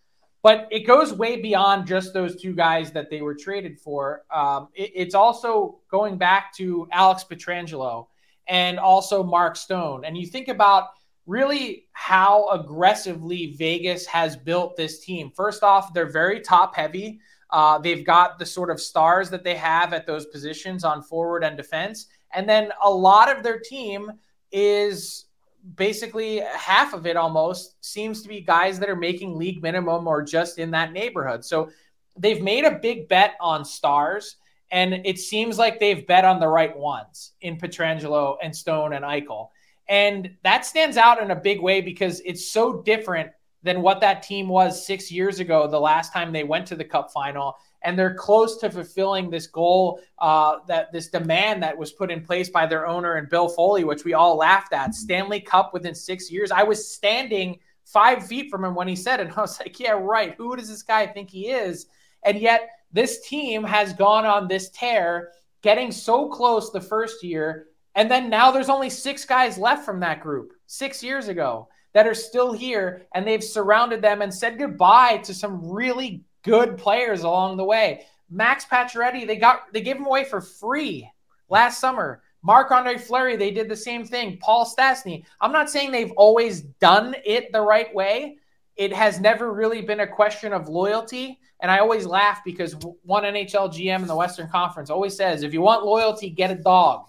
But 0.42 0.66
it 0.70 0.80
goes 0.80 1.12
way 1.12 1.40
beyond 1.40 1.86
just 1.86 2.12
those 2.12 2.40
two 2.40 2.52
guys 2.52 2.90
that 2.92 3.10
they 3.10 3.22
were 3.22 3.34
traded 3.34 3.78
for. 3.78 4.24
Um, 4.34 4.68
it, 4.74 4.90
it's 4.94 5.14
also 5.14 5.80
going 5.90 6.18
back 6.18 6.52
to 6.56 6.88
Alex 6.90 7.24
Pietrangelo 7.24 8.08
and 8.48 8.78
also 8.78 9.22
Mark 9.22 9.54
Stone. 9.56 10.04
And 10.04 10.18
you 10.18 10.26
think 10.26 10.48
about 10.48 10.88
really 11.26 11.86
how 11.92 12.48
aggressively 12.48 13.54
Vegas 13.56 14.04
has 14.06 14.36
built 14.36 14.76
this 14.76 15.04
team. 15.04 15.30
First 15.30 15.62
off, 15.62 15.94
they're 15.94 16.10
very 16.10 16.40
top 16.40 16.74
heavy. 16.74 17.20
Uh, 17.50 17.78
they've 17.78 18.04
got 18.04 18.38
the 18.38 18.46
sort 18.46 18.70
of 18.70 18.80
stars 18.80 19.30
that 19.30 19.44
they 19.44 19.54
have 19.54 19.92
at 19.92 20.06
those 20.06 20.26
positions 20.26 20.84
on 20.84 21.02
forward 21.02 21.44
and 21.44 21.56
defense. 21.56 22.06
And 22.32 22.48
then 22.48 22.72
a 22.82 22.90
lot 22.90 23.34
of 23.34 23.42
their 23.42 23.60
team 23.60 24.10
is 24.50 25.26
basically 25.76 26.40
half 26.40 26.92
of 26.92 27.06
it 27.06 27.16
almost 27.16 27.82
seems 27.84 28.22
to 28.22 28.28
be 28.28 28.40
guys 28.40 28.78
that 28.78 28.88
are 28.88 28.96
making 28.96 29.36
league 29.36 29.62
minimum 29.62 30.06
or 30.06 30.22
just 30.22 30.58
in 30.58 30.70
that 30.72 30.92
neighborhood. 30.92 31.44
So 31.44 31.70
they've 32.16 32.42
made 32.42 32.64
a 32.64 32.78
big 32.78 33.08
bet 33.08 33.34
on 33.40 33.64
stars, 33.64 34.36
and 34.70 34.94
it 35.04 35.18
seems 35.18 35.58
like 35.58 35.78
they've 35.78 36.06
bet 36.06 36.24
on 36.24 36.40
the 36.40 36.48
right 36.48 36.76
ones 36.76 37.32
in 37.40 37.58
Pietrangelo 37.58 38.36
and 38.42 38.54
Stone 38.54 38.92
and 38.92 39.04
Eichel. 39.04 39.48
And 39.88 40.36
that 40.42 40.64
stands 40.64 40.96
out 40.96 41.22
in 41.22 41.30
a 41.30 41.36
big 41.36 41.60
way 41.60 41.80
because 41.80 42.20
it's 42.24 42.50
so 42.50 42.82
different 42.82 43.30
than 43.62 43.82
what 43.82 44.00
that 44.00 44.22
team 44.22 44.48
was 44.48 44.86
six 44.86 45.10
years 45.12 45.38
ago, 45.38 45.68
the 45.68 45.78
last 45.78 46.12
time 46.12 46.32
they 46.32 46.44
went 46.44 46.66
to 46.66 46.76
the 46.76 46.84
cup 46.84 47.12
final 47.12 47.56
and 47.84 47.98
they're 47.98 48.14
close 48.14 48.56
to 48.58 48.70
fulfilling 48.70 49.30
this 49.30 49.46
goal, 49.46 50.00
uh, 50.18 50.58
that 50.68 50.92
this 50.92 51.08
demand 51.08 51.62
that 51.62 51.76
was 51.76 51.92
put 51.92 52.10
in 52.10 52.22
place 52.22 52.48
by 52.48 52.66
their 52.66 52.86
owner 52.86 53.14
and 53.14 53.28
Bill 53.28 53.48
Foley, 53.48 53.84
which 53.84 54.04
we 54.04 54.14
all 54.14 54.36
laughed 54.36 54.72
at. 54.72 54.94
Stanley 54.94 55.40
Cup 55.40 55.72
within 55.72 55.94
six 55.94 56.30
years. 56.30 56.50
I 56.50 56.62
was 56.62 56.92
standing 56.92 57.58
five 57.84 58.26
feet 58.26 58.50
from 58.50 58.64
him 58.64 58.74
when 58.74 58.88
he 58.88 58.96
said 58.96 59.20
it. 59.20 59.26
And 59.26 59.36
I 59.36 59.40
was 59.40 59.58
like, 59.60 59.78
yeah, 59.78 59.92
right. 59.92 60.34
Who 60.38 60.56
does 60.56 60.68
this 60.68 60.82
guy 60.82 61.06
think 61.06 61.30
he 61.30 61.50
is? 61.50 61.86
And 62.22 62.38
yet, 62.38 62.70
this 62.92 63.26
team 63.26 63.64
has 63.64 63.92
gone 63.94 64.26
on 64.26 64.48
this 64.48 64.68
tear, 64.70 65.32
getting 65.62 65.90
so 65.90 66.28
close 66.28 66.70
the 66.70 66.80
first 66.80 67.24
year. 67.24 67.66
And 67.94 68.10
then 68.10 68.30
now 68.30 68.50
there's 68.50 68.68
only 68.68 68.90
six 68.90 69.24
guys 69.24 69.58
left 69.58 69.84
from 69.84 70.00
that 70.00 70.20
group 70.20 70.52
six 70.66 71.02
years 71.02 71.28
ago 71.28 71.68
that 71.94 72.06
are 72.06 72.14
still 72.14 72.52
here. 72.52 73.06
And 73.14 73.26
they've 73.26 73.42
surrounded 73.42 74.02
them 74.02 74.22
and 74.22 74.32
said 74.32 74.58
goodbye 74.58 75.18
to 75.24 75.34
some 75.34 75.70
really 75.70 76.24
good 76.42 76.78
players 76.78 77.22
along 77.22 77.56
the 77.56 77.64
way. 77.64 78.06
Max 78.30 78.64
Pacioretty, 78.64 79.26
they 79.26 79.36
got 79.36 79.72
they 79.72 79.80
gave 79.80 79.96
him 79.96 80.06
away 80.06 80.24
for 80.24 80.40
free 80.40 81.10
last 81.48 81.80
summer. 81.80 82.22
Marc 82.42 82.72
Andre 82.72 82.98
Fleury, 82.98 83.36
they 83.36 83.52
did 83.52 83.68
the 83.68 83.76
same 83.76 84.04
thing. 84.04 84.38
Paul 84.38 84.66
Stastny. 84.66 85.24
I'm 85.40 85.52
not 85.52 85.70
saying 85.70 85.92
they've 85.92 86.12
always 86.12 86.62
done 86.62 87.14
it 87.24 87.52
the 87.52 87.60
right 87.60 87.94
way. 87.94 88.38
It 88.74 88.92
has 88.92 89.20
never 89.20 89.52
really 89.52 89.82
been 89.82 90.00
a 90.00 90.06
question 90.06 90.52
of 90.52 90.68
loyalty. 90.68 91.38
And 91.60 91.70
I 91.70 91.78
always 91.78 92.04
laugh 92.04 92.40
because 92.44 92.74
one 93.04 93.22
NHL 93.22 93.72
GM 93.72 94.00
in 94.00 94.08
the 94.08 94.16
Western 94.16 94.48
Conference 94.48 94.90
always 94.90 95.16
says, 95.16 95.44
if 95.44 95.52
you 95.52 95.60
want 95.60 95.84
loyalty, 95.84 96.30
get 96.30 96.50
a 96.50 96.56
dog. 96.56 97.06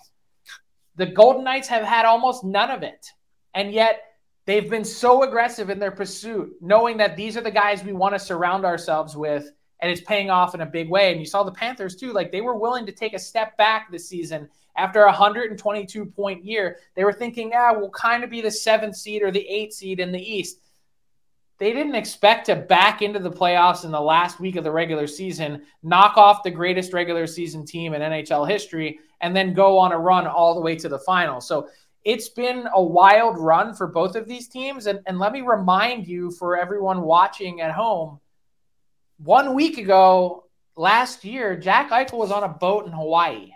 The 0.95 1.07
Golden 1.07 1.43
Knights 1.43 1.67
have 1.69 1.83
had 1.83 2.05
almost 2.05 2.43
none 2.43 2.69
of 2.69 2.83
it. 2.83 3.07
And 3.55 3.71
yet 3.71 4.01
They've 4.45 4.69
been 4.69 4.83
so 4.83 5.23
aggressive 5.23 5.69
in 5.69 5.79
their 5.79 5.91
pursuit, 5.91 6.55
knowing 6.59 6.97
that 6.97 7.15
these 7.15 7.37
are 7.37 7.41
the 7.41 7.51
guys 7.51 7.83
we 7.83 7.93
want 7.93 8.13
to 8.13 8.19
surround 8.19 8.65
ourselves 8.65 9.15
with, 9.15 9.49
and 9.79 9.89
it's 9.89 10.01
paying 10.01 10.29
off 10.29 10.53
in 10.53 10.61
a 10.61 10.65
big 10.65 10.89
way. 10.89 11.11
And 11.11 11.19
you 11.19 11.25
saw 11.25 11.43
the 11.43 11.51
Panthers 11.51 11.95
too; 11.95 12.11
like 12.11 12.31
they 12.31 12.41
were 12.41 12.57
willing 12.57 12.85
to 12.85 12.91
take 12.91 13.13
a 13.13 13.19
step 13.19 13.57
back 13.57 13.89
this 13.91 14.07
season 14.07 14.49
after 14.75 15.03
a 15.03 15.07
122 15.07 16.05
point 16.05 16.43
year. 16.43 16.77
They 16.95 17.05
were 17.05 17.13
thinking, 17.13 17.51
"Ah, 17.55 17.73
we'll 17.73 17.89
kind 17.91 18.23
of 18.23 18.29
be 18.29 18.41
the 18.41 18.51
seventh 18.51 18.97
seed 18.97 19.21
or 19.21 19.31
the 19.31 19.47
eighth 19.47 19.73
seed 19.73 19.99
in 19.99 20.11
the 20.11 20.21
East." 20.21 20.59
They 21.59 21.71
didn't 21.71 21.95
expect 21.95 22.47
to 22.47 22.57
back 22.57 23.01
into 23.01 23.19
the 23.19 23.31
playoffs 23.31 23.85
in 23.85 23.91
the 23.91 24.01
last 24.01 24.39
week 24.39 24.57
of 24.57 24.65
the 24.65 24.71
regular 24.71 25.07
season, 25.07 25.61
knock 25.83 26.17
off 26.17 26.43
the 26.43 26.51
greatest 26.51 26.91
regular 26.91 27.27
season 27.27 27.65
team 27.65 27.93
in 27.93 28.01
NHL 28.01 28.49
history, 28.49 28.99
and 29.21 29.33
then 29.33 29.53
go 29.53 29.77
on 29.77 29.93
a 29.93 29.97
run 29.97 30.27
all 30.27 30.55
the 30.55 30.61
way 30.61 30.75
to 30.75 30.89
the 30.89 30.99
final. 30.99 31.39
So 31.39 31.69
it's 32.03 32.29
been 32.29 32.67
a 32.73 32.83
wild 32.83 33.37
run 33.37 33.73
for 33.73 33.87
both 33.87 34.15
of 34.15 34.27
these 34.27 34.47
teams. 34.47 34.87
And, 34.87 34.99
and 35.05 35.19
let 35.19 35.31
me 35.31 35.41
remind 35.41 36.07
you 36.07 36.31
for 36.31 36.57
everyone 36.57 37.01
watching 37.01 37.61
at 37.61 37.71
home 37.71 38.19
one 39.17 39.53
week 39.53 39.77
ago, 39.77 40.45
last 40.75 41.23
year, 41.23 41.55
Jack 41.55 41.91
Eichel 41.91 42.17
was 42.17 42.31
on 42.31 42.43
a 42.43 42.49
boat 42.49 42.85
in 42.85 42.91
Hawaii. 42.91 43.51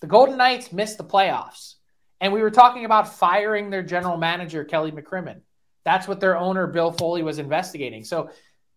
The 0.00 0.06
Golden 0.06 0.36
Knights 0.36 0.72
missed 0.72 0.98
the 0.98 1.04
playoffs. 1.04 1.74
And 2.20 2.32
we 2.32 2.42
were 2.42 2.50
talking 2.50 2.84
about 2.84 3.16
firing 3.16 3.68
their 3.70 3.82
general 3.82 4.16
manager, 4.16 4.64
Kelly 4.64 4.92
McCrimmon. 4.92 5.40
That's 5.84 6.06
what 6.06 6.20
their 6.20 6.38
owner, 6.38 6.68
Bill 6.68 6.92
Foley, 6.92 7.24
was 7.24 7.40
investigating. 7.40 8.04
So 8.04 8.30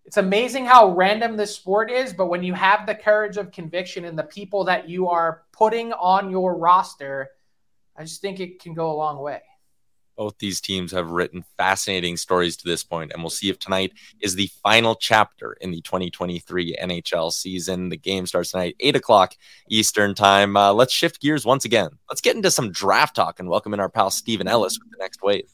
it's 0.05 0.17
amazing 0.17 0.65
how 0.65 0.95
random 0.95 1.37
this 1.37 1.55
sport 1.55 1.91
is. 1.91 2.11
But 2.13 2.27
when 2.27 2.43
you 2.43 2.55
have 2.55 2.87
the 2.87 2.95
courage 2.95 3.37
of 3.37 3.51
conviction 3.51 4.05
and 4.05 4.17
the 4.17 4.23
people 4.23 4.63
that 4.63 4.89
you 4.89 5.09
are 5.09 5.43
putting 5.51 5.93
on 5.93 6.31
your 6.31 6.57
roster, 6.57 7.29
I 7.97 8.03
just 8.03 8.21
think 8.21 8.39
it 8.39 8.59
can 8.59 8.73
go 8.73 8.91
a 8.91 8.95
long 8.95 9.21
way. 9.21 9.41
Both 10.17 10.37
these 10.39 10.61
teams 10.61 10.93
have 10.93 11.11
written 11.11 11.43
fascinating 11.57 12.15
stories 12.15 12.55
to 12.57 12.67
this 12.67 12.83
point, 12.83 13.11
and 13.11 13.21
we'll 13.21 13.29
see 13.29 13.49
if 13.49 13.59
tonight 13.59 13.91
is 14.21 14.35
the 14.35 14.49
final 14.63 14.95
chapter 14.95 15.53
in 15.59 15.71
the 15.71 15.81
2023 15.81 16.77
NHL 16.81 17.33
season. 17.33 17.89
The 17.89 17.97
game 17.97 18.25
starts 18.25 18.51
tonight, 18.51 18.77
8 18.79 18.95
o'clock 18.95 19.35
Eastern 19.69 20.15
Time. 20.15 20.55
Uh, 20.55 20.71
let's 20.71 20.93
shift 20.93 21.21
gears 21.21 21.45
once 21.45 21.65
again. 21.65 21.89
Let's 22.09 22.21
get 22.21 22.37
into 22.37 22.49
some 22.49 22.71
draft 22.71 23.15
talk 23.15 23.39
and 23.41 23.49
welcome 23.49 23.73
in 23.73 23.81
our 23.81 23.89
pal 23.89 24.09
Steven 24.09 24.47
Ellis 24.47 24.79
with 24.79 24.89
the 24.89 24.97
next 24.99 25.21
wave. 25.21 25.53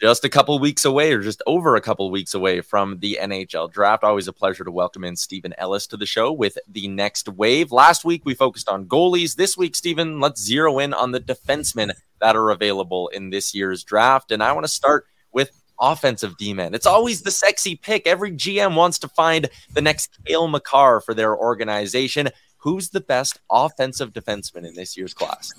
just 0.00 0.24
a 0.24 0.28
couple 0.28 0.58
weeks 0.58 0.84
away 0.84 1.12
or 1.12 1.20
just 1.20 1.42
over 1.46 1.74
a 1.74 1.80
couple 1.80 2.10
weeks 2.10 2.34
away 2.34 2.60
from 2.60 2.98
the 3.00 3.18
NHL 3.20 3.70
draft. 3.70 4.04
Always 4.04 4.28
a 4.28 4.32
pleasure 4.32 4.64
to 4.64 4.70
welcome 4.70 5.04
in 5.04 5.16
Steven 5.16 5.54
Ellis 5.58 5.86
to 5.88 5.96
the 5.96 6.06
show 6.06 6.32
with 6.32 6.56
the 6.68 6.86
next 6.88 7.28
wave. 7.28 7.72
Last 7.72 8.04
week 8.04 8.22
we 8.24 8.34
focused 8.34 8.68
on 8.68 8.86
goalies. 8.86 9.34
This 9.34 9.56
week, 9.56 9.74
Steven, 9.74 10.20
let's 10.20 10.40
zero 10.40 10.78
in 10.78 10.94
on 10.94 11.12
the 11.12 11.20
defensemen 11.20 11.92
that 12.20 12.36
are 12.36 12.50
available 12.50 13.08
in 13.08 13.30
this 13.30 13.54
year's 13.54 13.82
draft. 13.82 14.30
And 14.30 14.42
I 14.42 14.52
want 14.52 14.64
to 14.64 14.72
start 14.72 15.06
with 15.32 15.50
offensive 15.80 16.36
D 16.36 16.54
men. 16.54 16.74
It's 16.74 16.86
always 16.86 17.22
the 17.22 17.30
sexy 17.30 17.74
pick. 17.74 18.06
Every 18.06 18.32
GM 18.32 18.76
wants 18.76 18.98
to 19.00 19.08
find 19.08 19.48
the 19.74 19.82
next 19.82 20.16
Cale 20.26 20.48
Makar 20.48 21.00
for 21.00 21.14
their 21.14 21.36
organization 21.36 22.28
who's 22.68 22.90
the 22.90 23.00
best 23.00 23.40
offensive 23.50 24.12
defenseman 24.12 24.66
in 24.66 24.74
this 24.74 24.94
year's 24.94 25.14
class? 25.14 25.54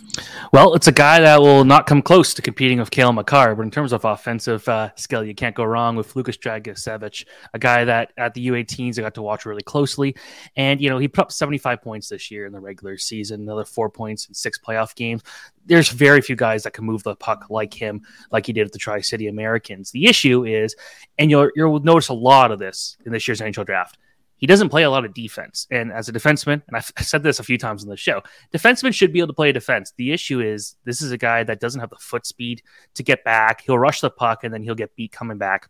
Well, 0.54 0.76
it's 0.76 0.88
a 0.88 0.92
guy 0.92 1.20
that 1.20 1.42
will 1.42 1.66
not 1.66 1.88
come 1.88 2.04
close 2.04 2.36
to 2.36 2.42
competing 2.44 2.78
with 2.78 2.92
Cale 2.92 3.12
Makar, 3.12 3.56
but 3.56 3.64
in 3.64 3.72
terms 3.72 3.94
of 3.94 4.06
offensive 4.06 4.68
uh, 4.70 4.92
skill, 4.96 5.24
you 5.24 5.34
can't 5.34 5.56
go 5.56 5.64
wrong 5.64 5.96
with 5.96 6.16
Lukas 6.16 6.38
Dragicevic, 6.38 7.26
a 7.56 7.60
guy 7.60 7.84
that 7.84 8.14
at 8.18 8.36
the 8.36 8.48
U18s 8.48 9.00
I 9.00 9.02
got 9.02 9.16
to 9.16 9.24
watch 9.24 9.48
really 9.48 9.64
closely. 9.64 10.16
And, 10.56 10.80
you 10.80 10.90
know, 10.90 11.00
he 11.00 11.08
put 11.08 11.22
up 11.22 11.32
75 11.32 11.82
points 11.82 12.10
this 12.10 12.30
year 12.30 12.46
in 12.46 12.54
the 12.54 12.60
regular 12.60 12.98
season, 12.98 13.42
another 13.42 13.66
four 13.66 13.90
points 13.90 14.28
in 14.28 14.36
six 14.36 14.60
playoff 14.60 14.94
games. 14.94 15.24
There's 15.66 15.90
very 15.90 16.22
few 16.22 16.36
guys 16.36 16.62
that 16.64 16.74
can 16.74 16.86
move 16.86 17.02
the 17.02 17.16
puck 17.16 17.48
like 17.50 17.74
him, 17.74 18.02
like 18.32 18.46
he 18.46 18.54
did 18.54 18.68
at 18.68 18.72
the 18.72 18.80
Tri 18.80 19.02
City 19.02 19.28
Americans. 19.28 19.90
The 19.90 20.06
issue 20.06 20.46
is, 20.46 20.76
and 21.18 21.32
you'll, 21.32 21.50
you'll 21.56 21.80
notice 21.80 22.10
a 22.10 22.14
lot 22.14 22.52
of 22.52 22.60
this 22.60 22.98
in 23.06 23.12
this 23.12 23.28
year's 23.28 23.42
NHL 23.42 23.66
draft 23.66 23.98
he 24.40 24.48
doesn't 24.48 24.70
play 24.70 24.84
a 24.84 24.90
lot 24.90 25.06
of 25.06 25.14
defense. 25.14 25.68
And 25.70 25.92
as 25.92 26.10
a 26.10 26.14
defenseman, 26.14 26.64
and 26.68 26.76
I've 26.76 26.92
said 27.06 27.24
this 27.24 27.40
a 27.40 27.44
few 27.44 27.58
times 27.58 27.84
on 27.84 27.90
the 27.90 27.98
show, 27.98 28.24
defensemen 28.54 28.94
should 28.94 29.14
be 29.14 29.20
able 29.20 29.28
to 29.28 29.34
play 29.34 29.52
defense. 29.52 29.94
The 29.98 30.12
issue 30.12 30.40
is 30.40 30.76
this 30.86 31.02
is 31.02 31.12
a 31.12 31.18
guy 31.18 31.44
that 31.44 31.60
doesn't 31.60 31.80
have 31.80 31.92
the 31.92 31.98
foot 31.98 32.26
speed 32.26 32.64
to 32.96 33.04
get 33.04 33.24
back. 33.24 33.62
He'll 33.62 33.78
rush 33.78 34.02
the 34.02 34.10
puck 34.10 34.44
and 34.44 34.54
then 34.54 34.64
he'll 34.64 34.76
get 34.76 34.96
beat 34.96 35.12
coming 35.12 35.38
back. 35.38 35.70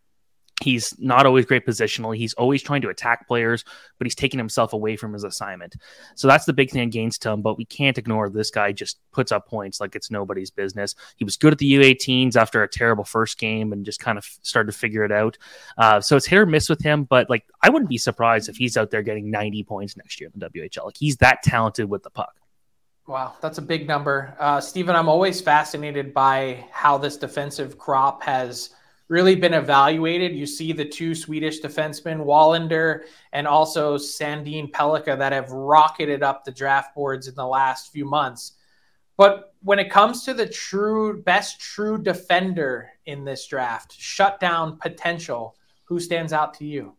He's 0.62 0.98
not 1.00 1.26
always 1.26 1.45
great 1.45 1.65
positionally. 1.65 2.17
He's 2.17 2.34
always 2.34 2.62
trying 2.62 2.82
to 2.82 2.89
attack 2.89 3.28
players, 3.28 3.63
but 3.98 4.06
he's 4.06 4.15
taking 4.15 4.38
himself 4.38 4.74
away 4.74 4.95
from 4.95 5.13
his 5.13 5.24
assignment. 5.24 5.76
So 6.15 6.28
that's 6.28 6.45
the 6.45 6.54
big 6.54 6.72
thing 6.72 6.82
against 6.82 7.24
him. 7.24 7.41
But 7.41 7.58
we 7.58 7.65
can't 7.65 7.98
ignore 7.98 8.30
this 8.30 8.52
guy 8.52 8.72
just 8.72 9.00
puts 9.12 9.32
up 9.32 9.48
points 9.48 9.80
like 9.80 9.95
it's 9.95 10.12
nobody's 10.12 10.52
business. 10.52 10.95
He 11.15 11.24
was 11.24 11.38
good 11.38 11.54
at 11.54 11.60
the 11.60 11.74
U18s 11.74 12.36
after 12.36 12.63
a 12.63 12.67
terrible 12.67 13.04
first 13.04 13.38
game 13.38 13.72
and 13.74 13.86
just 13.86 14.00
kind 14.00 14.17
of 14.17 14.26
started 14.41 14.72
to 14.72 14.78
figure 14.78 15.04
it 15.04 15.12
out. 15.12 15.38
Uh, 15.78 16.02
so 16.02 16.15
it's 16.15 16.26
hit 16.26 16.39
or 16.39 16.45
miss 16.45 16.69
with 16.69 16.82
him. 16.82 17.04
But 17.04 17.30
like, 17.30 17.45
I 17.62 17.69
wouldn't 17.69 17.89
be 17.89 17.98
surprised 17.98 18.50
if 18.50 18.58
he's 18.58 18.78
out 18.78 18.91
there 18.91 19.02
getting 19.02 19.32
90 19.32 19.63
points 19.63 19.95
next 19.98 20.19
year 20.19 20.30
in 20.34 20.39
the 20.39 20.50
WHL. 20.50 20.86
Like, 20.86 20.98
he's 20.98 21.17
that 21.17 21.43
talented 21.43 21.89
with 21.89 22.04
the 22.04 22.10
puck. 22.10 22.36
Wow, 23.10 23.34
that's 23.41 23.58
a 23.58 23.62
big 23.63 23.88
number. 23.88 24.36
Uh, 24.38 24.62
Steven, 24.62 24.95
I'm 24.95 25.10
always 25.10 25.41
fascinated 25.41 26.13
by 26.13 26.63
how 26.72 26.95
this 27.00 27.17
defensive 27.17 27.76
crop 27.76 28.22
has 28.22 28.69
really 29.10 29.36
been 29.36 29.56
evaluated. 29.56 30.36
You 30.36 30.45
see 30.45 30.72
the 30.72 30.86
two 30.86 31.13
Swedish 31.13 31.60
defensemen, 31.60 32.24
Willander 32.24 33.02
and 33.34 33.48
also 33.48 33.98
Sandin 33.98 34.72
Pellikka, 34.72 35.17
that 35.17 35.34
have 35.34 35.52
rocketed 35.52 36.24
up 36.24 36.45
the 36.45 36.52
draft 36.52 36.95
boards 36.95 37.28
in 37.28 37.36
the 37.36 37.45
last 37.45 37.91
few 37.91 38.06
months. 38.06 38.54
But 39.17 39.54
when 39.62 39.80
it 39.80 39.91
comes 39.91 40.24
to 40.24 40.34
the 40.34 40.48
true 40.48 41.22
best 41.24 41.60
true 41.60 42.02
defender 42.02 42.89
in 43.06 43.26
this 43.26 43.45
draft, 43.48 43.93
shutdown 44.00 44.78
potential, 44.78 45.58
who 45.84 46.00
stands 46.00 46.32
out 46.32 46.54
to 46.54 46.65
you? 46.65 46.95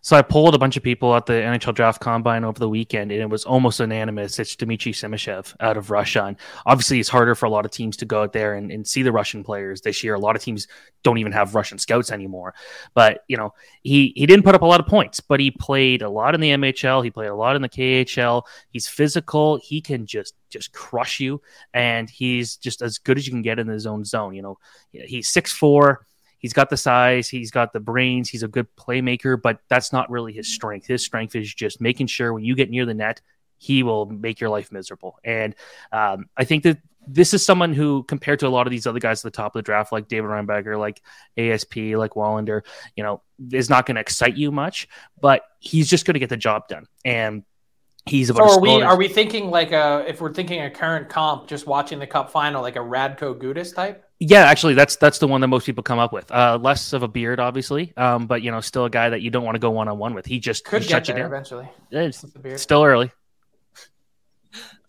So 0.00 0.16
I 0.16 0.22
polled 0.22 0.54
a 0.54 0.58
bunch 0.58 0.76
of 0.76 0.82
people 0.82 1.14
at 1.14 1.26
the 1.26 1.32
NHL 1.32 1.74
Draft 1.74 2.00
Combine 2.00 2.44
over 2.44 2.58
the 2.58 2.68
weekend, 2.68 3.12
and 3.12 3.20
it 3.20 3.28
was 3.28 3.44
almost 3.44 3.80
unanimous. 3.80 4.38
It's 4.38 4.54
Dmitry 4.56 4.92
Simashev 4.92 5.54
out 5.60 5.76
of 5.76 5.90
Russia. 5.90 6.24
And 6.24 6.36
obviously, 6.66 7.00
it's 7.00 7.08
harder 7.08 7.34
for 7.34 7.46
a 7.46 7.50
lot 7.50 7.64
of 7.64 7.70
teams 7.70 7.96
to 7.98 8.04
go 8.04 8.22
out 8.22 8.32
there 8.32 8.54
and, 8.54 8.70
and, 8.70 8.86
see 8.86 9.02
the 9.02 9.12
Russian 9.12 9.44
players 9.44 9.80
this 9.80 10.02
year. 10.02 10.14
A 10.14 10.18
lot 10.18 10.36
of 10.36 10.42
teams 10.42 10.68
don't 11.02 11.18
even 11.18 11.32
have 11.32 11.54
Russian 11.54 11.78
scouts 11.78 12.10
anymore. 12.10 12.54
But 12.94 13.24
you 13.28 13.36
know, 13.36 13.54
he 13.82 14.12
he 14.16 14.26
didn't 14.26 14.44
put 14.44 14.54
up 14.54 14.62
a 14.62 14.66
lot 14.66 14.80
of 14.80 14.86
points, 14.86 15.20
but 15.20 15.40
he 15.40 15.50
played 15.50 16.02
a 16.02 16.10
lot 16.10 16.34
in 16.34 16.40
the 16.40 16.50
MHL. 16.50 17.04
He 17.04 17.10
played 17.10 17.28
a 17.28 17.34
lot 17.34 17.56
in 17.56 17.62
the 17.62 17.68
KHL. 17.68 18.42
He's 18.70 18.88
physical. 18.88 19.58
He 19.62 19.80
can 19.80 20.06
just 20.06 20.34
just 20.50 20.72
crush 20.72 21.20
you, 21.20 21.40
and 21.72 22.10
he's 22.10 22.56
just 22.56 22.82
as 22.82 22.98
good 22.98 23.18
as 23.18 23.26
you 23.26 23.32
can 23.32 23.42
get 23.42 23.58
in 23.58 23.68
his 23.68 23.86
own 23.86 24.04
zone. 24.04 24.34
You 24.34 24.42
know, 24.42 24.58
he's 24.90 25.28
six 25.28 25.52
four 25.52 26.06
he's 26.42 26.52
got 26.52 26.68
the 26.68 26.76
size, 26.76 27.28
he's 27.28 27.50
got 27.50 27.72
the 27.72 27.80
brains, 27.80 28.28
he's 28.28 28.42
a 28.42 28.48
good 28.48 28.66
playmaker, 28.76 29.40
but 29.40 29.60
that's 29.68 29.92
not 29.92 30.10
really 30.10 30.32
his 30.32 30.52
strength. 30.52 30.86
His 30.86 31.02
strength 31.02 31.34
is 31.34 31.52
just 31.54 31.80
making 31.80 32.08
sure 32.08 32.34
when 32.34 32.44
you 32.44 32.54
get 32.54 32.68
near 32.68 32.84
the 32.84 32.94
net, 32.94 33.22
he 33.56 33.82
will 33.82 34.06
make 34.06 34.40
your 34.40 34.50
life 34.50 34.72
miserable. 34.72 35.18
And 35.24 35.54
um, 35.92 36.26
I 36.36 36.44
think 36.44 36.64
that 36.64 36.78
this 37.06 37.32
is 37.32 37.44
someone 37.44 37.72
who, 37.72 38.02
compared 38.04 38.40
to 38.40 38.46
a 38.46 38.50
lot 38.50 38.66
of 38.66 38.70
these 38.70 38.86
other 38.86 39.00
guys 39.00 39.24
at 39.24 39.32
the 39.32 39.36
top 39.36 39.54
of 39.54 39.60
the 39.60 39.62
draft, 39.62 39.92
like 39.92 40.08
David 40.08 40.28
Reinbacher, 40.28 40.78
like 40.78 41.00
ASP, 41.36 41.76
like 41.96 42.12
Willander, 42.12 42.62
you 42.96 43.02
know, 43.02 43.22
is 43.52 43.70
not 43.70 43.86
going 43.86 43.94
to 43.94 44.00
excite 44.00 44.36
you 44.36 44.52
much, 44.52 44.88
but 45.20 45.42
he's 45.60 45.88
just 45.88 46.04
going 46.04 46.14
to 46.14 46.20
get 46.20 46.28
the 46.28 46.36
job 46.36 46.68
done. 46.68 46.86
And 47.04 47.44
he's 48.06 48.30
about. 48.30 48.50
So 48.50 48.56
are 48.56 48.60
we? 48.60 48.82
Are 48.82 48.96
we 48.96 49.08
thinking 49.08 49.50
like 49.50 49.72
a? 49.72 50.04
If 50.06 50.20
we're 50.20 50.32
thinking 50.32 50.62
a 50.62 50.70
current 50.70 51.08
comp, 51.08 51.48
just 51.48 51.66
watching 51.66 51.98
the 51.98 52.06
Cup 52.06 52.30
final, 52.30 52.62
like 52.62 52.76
a 52.76 52.80
Radko 52.80 53.34
Gudas 53.34 53.74
type? 53.74 54.04
Yeah, 54.24 54.44
actually, 54.44 54.74
that's 54.74 54.94
that's 54.94 55.18
the 55.18 55.26
one 55.26 55.40
that 55.40 55.48
most 55.48 55.66
people 55.66 55.82
come 55.82 55.98
up 55.98 56.12
with. 56.12 56.30
Uh, 56.30 56.56
less 56.62 56.92
of 56.92 57.02
a 57.02 57.08
beard, 57.08 57.40
obviously, 57.40 57.92
um, 57.96 58.28
but 58.28 58.40
you 58.40 58.52
know, 58.52 58.60
still 58.60 58.84
a 58.84 58.90
guy 58.90 59.08
that 59.08 59.20
you 59.20 59.30
don't 59.30 59.42
want 59.42 59.56
to 59.56 59.58
go 59.58 59.70
one 59.70 59.88
on 59.88 59.98
one 59.98 60.14
with. 60.14 60.26
He 60.26 60.38
just 60.38 60.64
could 60.64 60.82
he 60.82 60.88
get 60.88 61.04
there 61.06 61.26
eventually. 61.26 61.68
It's 61.90 62.24
still 62.56 62.84
early. 62.84 63.10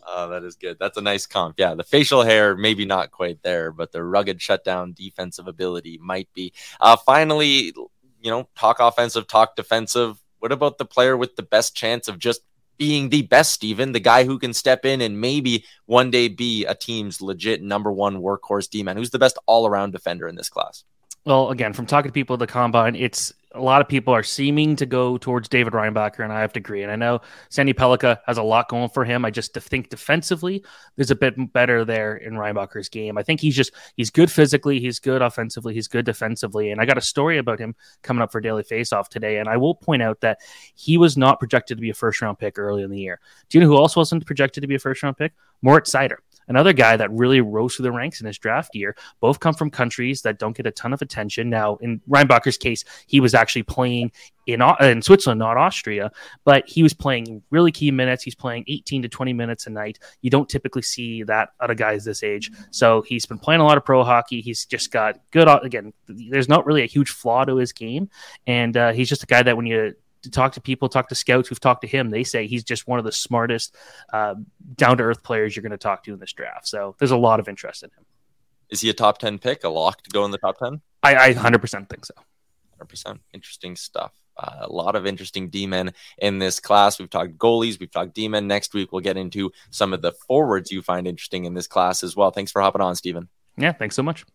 Oh, 0.06 0.28
that 0.32 0.44
is 0.44 0.58
good. 0.58 0.76
That's 0.82 0.98
a 0.98 1.02
nice 1.02 1.26
comp. 1.26 1.56
Yeah, 1.58 1.76
the 1.76 1.84
facial 1.84 2.24
hair 2.24 2.58
maybe 2.58 2.86
not 2.86 3.10
quite 3.10 3.42
there, 3.42 3.72
but 3.72 3.94
the 3.94 4.04
rugged 4.04 4.42
shutdown 4.42 4.92
defensive 4.92 5.48
ability 5.48 5.98
might 6.02 6.28
be. 6.34 6.52
Uh, 6.82 6.98
finally, 6.98 7.74
you 8.22 8.30
know, 8.30 8.50
talk 8.54 8.82
offensive, 8.82 9.28
talk 9.28 9.56
defensive. 9.56 10.22
What 10.40 10.52
about 10.52 10.78
the 10.78 10.84
player 10.84 11.16
with 11.16 11.38
the 11.38 11.42
best 11.42 11.74
chance 11.74 12.10
of 12.10 12.20
just 12.20 12.42
being 12.78 13.10
the 13.10 13.24
best, 13.24 13.54
Steven, 13.54 13.92
the 13.92 14.00
guy 14.00 14.24
who 14.24 14.40
can 14.40 14.54
step 14.54 14.86
in 14.86 15.02
and 15.02 15.20
maybe 15.20 15.66
one 15.86 16.12
day 16.12 16.28
be 16.28 16.66
a 16.66 16.76
team's 16.76 17.22
legit 17.22 17.62
number 17.62 17.92
one 17.92 18.22
workhorse 18.22 18.70
D 18.70 18.84
man. 18.84 18.98
Who's 18.98 19.12
the 19.12 19.20
best 19.20 19.38
all 19.46 19.68
around 19.68 19.92
defender 19.92 20.28
in 20.28 20.36
this 20.36 20.50
class? 20.50 20.84
Well, 21.26 21.52
again, 21.52 21.74
from 21.74 21.86
talking 21.86 22.10
to 22.10 22.14
people 22.14 22.34
at 22.34 22.40
the 22.40 22.48
combine, 22.48 22.96
it's 22.96 23.34
a 23.56 23.62
lot 23.62 23.82
of 23.82 23.88
people 23.88 24.14
are 24.14 24.24
seeming 24.24 24.76
to 24.78 24.86
go 24.86 25.18
towards 25.18 25.48
David 25.48 25.74
Reinbacher, 25.74 26.24
and 26.24 26.34
I 26.34 26.42
have 26.42 26.54
to 26.54 26.60
agree. 26.60 26.82
And 26.82 26.92
I 26.92 26.96
know 26.96 27.22
Sandin 27.52 27.76
Pellikka 27.76 28.20
has 28.26 28.38
a 28.38 28.44
lot 28.44 28.68
going 28.68 28.90
for 28.90 29.06
him. 29.06 29.26
I 29.26 29.32
just 29.32 29.54
think 29.54 29.90
defensively, 29.90 30.64
there's 30.96 31.12
a 31.12 31.16
bit 31.16 31.54
better 31.54 31.86
there 31.86 32.16
in 32.16 32.34
Reinbacher's 32.34 32.90
game. 32.90 33.18
I 33.18 33.24
think 33.24 33.40
he's 33.40 33.56
just 33.56 33.72
he's 33.96 34.10
good 34.10 34.32
physically, 34.32 34.80
he's 34.80 35.00
good 35.00 35.22
offensively, 35.22 35.74
he's 35.74 35.88
good 35.88 36.06
defensively. 36.06 36.72
And 36.72 36.82
I 36.82 36.86
got 36.86 36.98
a 36.98 37.02
story 37.02 37.38
about 37.38 37.60
him 37.60 37.76
coming 38.02 38.24
up 38.24 38.32
for 38.32 38.42
Daily 38.42 38.64
Faceoff 38.64 39.08
today. 39.10 39.38
And 39.38 39.48
I 39.48 39.58
will 39.58 39.76
point 39.76 40.02
out 40.02 40.22
that 40.22 40.40
he 40.74 40.98
was 40.98 41.16
not 41.16 41.40
projected 41.40 41.78
to 41.78 41.82
be 41.82 41.92
a 41.92 41.94
first 41.94 42.22
round 42.22 42.40
pick 42.40 42.58
early 42.58 42.84
in 42.84 42.90
the 42.90 43.00
year. 43.00 43.20
Do 43.50 43.58
you 43.58 43.64
know 43.64 43.70
who 43.70 43.78
else 43.78 43.96
wasn't 43.96 44.26
projected 44.26 44.62
to 44.62 44.68
be 44.68 44.76
a 44.76 44.80
first 44.80 45.04
round 45.04 45.18
pick? 45.18 45.34
Moritz 45.62 45.94
Seider 45.94 46.18
another 46.48 46.74
guy 46.74 46.98
that 46.98 47.12
really 47.12 47.42
rose 47.42 47.76
through 47.76 47.84
the 47.84 47.92
ranks 47.92 48.22
in 48.22 48.28
his 48.28 48.38
draft 48.38 48.76
year. 48.76 48.96
Both 49.20 49.40
come 49.40 49.54
from 49.54 49.70
countries 49.70 50.22
that 50.24 50.40
don't 50.40 50.56
get 50.56 50.66
a 50.66 50.72
ton 50.72 50.94
of 50.94 51.02
attention. 51.02 51.50
Now, 51.50 51.78
in 51.78 52.02
Reinbacher's 52.08 52.58
case, 52.58 52.84
he 53.08 53.20
was 53.20 53.34
actually 53.34 53.64
playing 53.64 54.12
in 54.46 54.62
in 54.82 55.02
Switzerland, 55.02 55.40
not 55.40 55.58
Austria, 55.58 56.12
but 56.44 56.68
he 56.68 56.84
was 56.84 56.94
playing 56.94 57.42
really 57.50 57.72
key 57.72 57.92
minutes. 57.92 58.24
He's 58.24 58.36
playing 58.36 58.66
18 58.68 59.04
to 59.04 59.10
20 59.10 59.34
minutes 59.34 59.68
a 59.68 59.70
night. 59.70 60.00
You 60.22 60.30
don't 60.30 60.50
typically 60.50 60.82
see 60.82 61.24
that 61.24 61.50
out 61.62 61.72
of 61.72 61.78
guys 61.78 62.04
this 62.04 62.24
age. 62.24 62.52
So 62.72 63.02
he's 63.04 63.26
been 63.26 63.40
playing 63.40 63.62
a 63.62 63.66
lot 63.66 63.78
of 63.78 63.86
pro 63.86 64.04
hockey. 64.04 64.42
He's 64.42 64.66
just 64.66 64.92
got 64.92 65.20
good. 65.32 65.48
Again, 65.48 65.94
there's 66.08 66.50
not 66.50 66.66
really 66.66 66.84
a 66.84 66.88
huge 66.88 67.10
flaw 67.10 67.46
to 67.46 67.56
his 67.56 67.72
game, 67.72 68.10
and 68.46 68.76
uh, 68.76 68.92
he's 68.92 69.10
just 69.10 69.24
a 69.24 69.28
guy 69.28 69.44
that 69.44 69.56
when 69.56 69.66
you 69.66 69.96
talk 70.30 70.54
to 70.54 70.62
people, 70.62 70.90
talk 70.90 71.10
to 71.10 71.16
scouts 71.16 71.50
who've 71.50 71.60
talked 71.60 71.82
to 71.82 71.88
him, 71.88 72.10
they 72.10 72.24
say 72.24 72.48
he's 72.48 72.64
just 72.64 72.88
one 72.88 73.00
of 73.00 73.06
the 73.06 73.12
smartest, 73.12 73.76
uh, 74.12 74.36
down 74.76 74.98
to 74.98 75.04
earth 75.04 75.24
players 75.24 75.56
you're 75.56 75.64
going 75.64 75.72
to 75.72 75.78
talk 75.78 76.04
to 76.04 76.14
in 76.14 76.20
this 76.20 76.34
draft. 76.34 76.68
So 76.68 76.96
there's 77.00 77.12
a 77.12 77.18
lot 77.18 77.40
of 77.40 77.48
interest 77.48 77.84
in 77.84 77.90
him. 77.90 78.06
Is 78.70 78.82
he 78.82 78.90
a 78.90 78.94
top 78.94 79.20
10 79.20 79.40
pick, 79.40 79.64
a 79.64 79.70
lock 79.70 80.02
to 80.04 80.10
go 80.10 80.26
in 80.26 80.32
the 80.32 80.38
top 80.38 80.58
10? 80.58 80.82
I, 81.04 81.30
I 81.30 81.34
100% 81.34 81.90
think 81.90 82.06
so. 82.06 82.14
100%. 82.82 83.20
Interesting 83.34 83.76
stuff. 83.76 84.14
Uh, 84.36 84.60
a 84.62 84.72
lot 84.72 84.96
of 84.96 85.06
interesting 85.06 85.50
D 85.50 85.68
men 85.68 85.94
in 86.18 86.40
this 86.40 86.60
class. 86.60 86.98
We've 86.98 87.10
talked 87.10 87.38
goalies, 87.38 87.80
we've 87.80 87.92
talked 87.92 88.16
D 88.16 88.28
men. 88.28 88.48
Next 88.48 88.74
week, 88.74 88.92
we'll 88.92 89.02
get 89.02 89.18
into 89.18 89.52
some 89.70 89.94
of 89.94 90.02
the 90.02 90.12
forwards 90.12 90.72
you 90.72 90.82
find 90.82 91.08
interesting 91.08 91.46
in 91.46 91.54
this 91.54 91.68
class 91.68 92.04
as 92.04 92.16
well. 92.16 92.32
Thanks 92.32 92.52
for 92.52 92.62
hopping 92.62 92.82
on, 92.82 92.96
Steven. 92.96 93.30
Yeah, 93.58 93.74
thanks 93.74 93.96
so 93.96 94.02
much. 94.02 94.26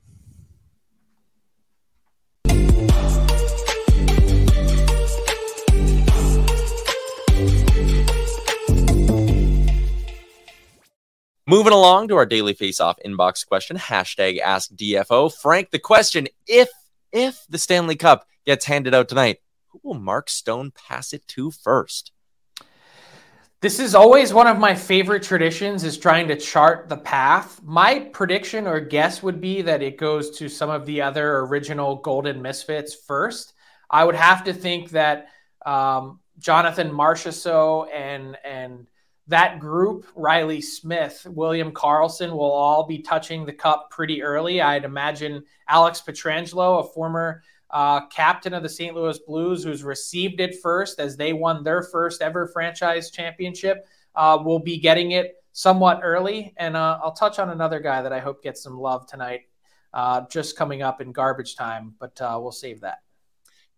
Moving 11.49 11.73
along 11.73 12.09
to 12.09 12.17
our 12.17 12.27
daily 12.27 12.53
face-off 12.53 12.99
inbox 13.07 13.47
question, 13.47 13.79
hashtag 13.79 14.39
ask 14.39 14.71
DFO. 14.71 15.35
Frank, 15.35 15.71
the 15.71 15.79
question, 15.79 16.29
if 16.47 16.69
if 17.11 17.47
the 17.49 17.57
Stanley 17.57 17.97
Cup 17.97 18.27
gets 18.45 18.67
handed 18.67 18.93
out 18.93 19.09
tonight, 19.09 19.39
who 19.69 19.81
will 19.83 19.95
Mark 19.95 20.29
Stone 20.29 20.73
pass 20.73 21.15
it 21.15 21.27
to 21.29 21.51
first? 21.51 22.13
This 23.63 23.81
is 23.81 23.95
always 23.95 24.35
one 24.35 24.47
of 24.47 24.59
my 24.59 24.75
favorite 24.75 25.23
traditions 25.23 25.85
is 25.85 25.97
trying 25.97 26.29
to 26.29 26.37
chart 26.37 26.91
the 26.91 26.99
path. 26.99 27.63
My 27.63 28.01
prediction 28.13 28.67
or 28.67 28.79
guess 28.79 29.23
would 29.23 29.41
be 29.41 29.63
that 29.63 29.83
it 29.83 29.97
goes 29.97 30.37
to 30.37 30.51
some 30.51 30.69
of 30.69 30.85
the 30.85 31.01
other 31.01 31.39
original 31.39 31.97
Golden 31.97 32.43
Misfits 32.43 32.95
first. 32.95 33.55
I 33.89 34.05
would 34.05 34.17
have 34.17 34.45
to 34.45 34.53
think 34.53 34.91
that 34.91 35.29
um, 35.65 36.21
Jonathan 36.39 36.91
Marchessault 36.91 37.89
and 37.91 38.37
and 38.45 38.87
that 39.29 39.59
group, 39.59 40.07
Riley 40.17 40.61
Smith, 40.61 41.27
William 41.31 41.71
Karlsson, 41.71 42.31
will 42.31 42.51
all 42.51 42.87
be 42.87 42.99
touching 42.99 43.45
the 43.45 43.53
cup 43.53 43.91
pretty 43.91 44.23
early. 44.23 44.61
I'd 44.61 44.85
imagine 44.85 45.45
Alex 45.69 46.03
Pietrangelo, 46.05 46.81
a 46.81 46.89
former 46.89 47.43
uh, 47.71 48.07
captain 48.07 48.55
of 48.55 48.63
the 48.63 48.69
St. 48.69 48.95
Louis 48.95 49.19
Blues, 49.27 49.63
who's 49.63 49.85
received 49.85 50.41
it 50.41 50.57
first 50.63 50.99
as 50.99 51.17
they 51.17 51.35
won 51.35 51.63
their 51.63 51.83
first 51.83 52.23
ever 52.23 52.47
franchise 52.47 53.11
championship, 53.11 53.87
uh, 54.15 54.39
will 54.43 54.61
be 54.61 54.79
getting 54.79 55.11
it 55.11 55.35
somewhat 55.53 56.01
early. 56.03 56.55
And 56.57 56.75
uh, 56.75 56.99
I'll 57.03 57.13
touch 57.13 57.39
on 57.39 57.51
another 57.51 57.81
guy 57.81 58.01
that 58.01 58.13
I 58.13 58.21
hope 58.21 58.43
gets 58.43 58.63
some 58.63 58.79
love 58.79 59.07
tonight, 59.07 59.43
uh, 59.93 60.23
just 60.31 60.57
coming 60.57 60.81
up 60.81 61.03
in 61.03 61.13
garbage 61.13 61.55
time, 61.55 61.95
but 62.01 62.19
uh, 62.21 62.39
we'll 62.41 62.53
save 62.53 62.81
that. 62.81 62.99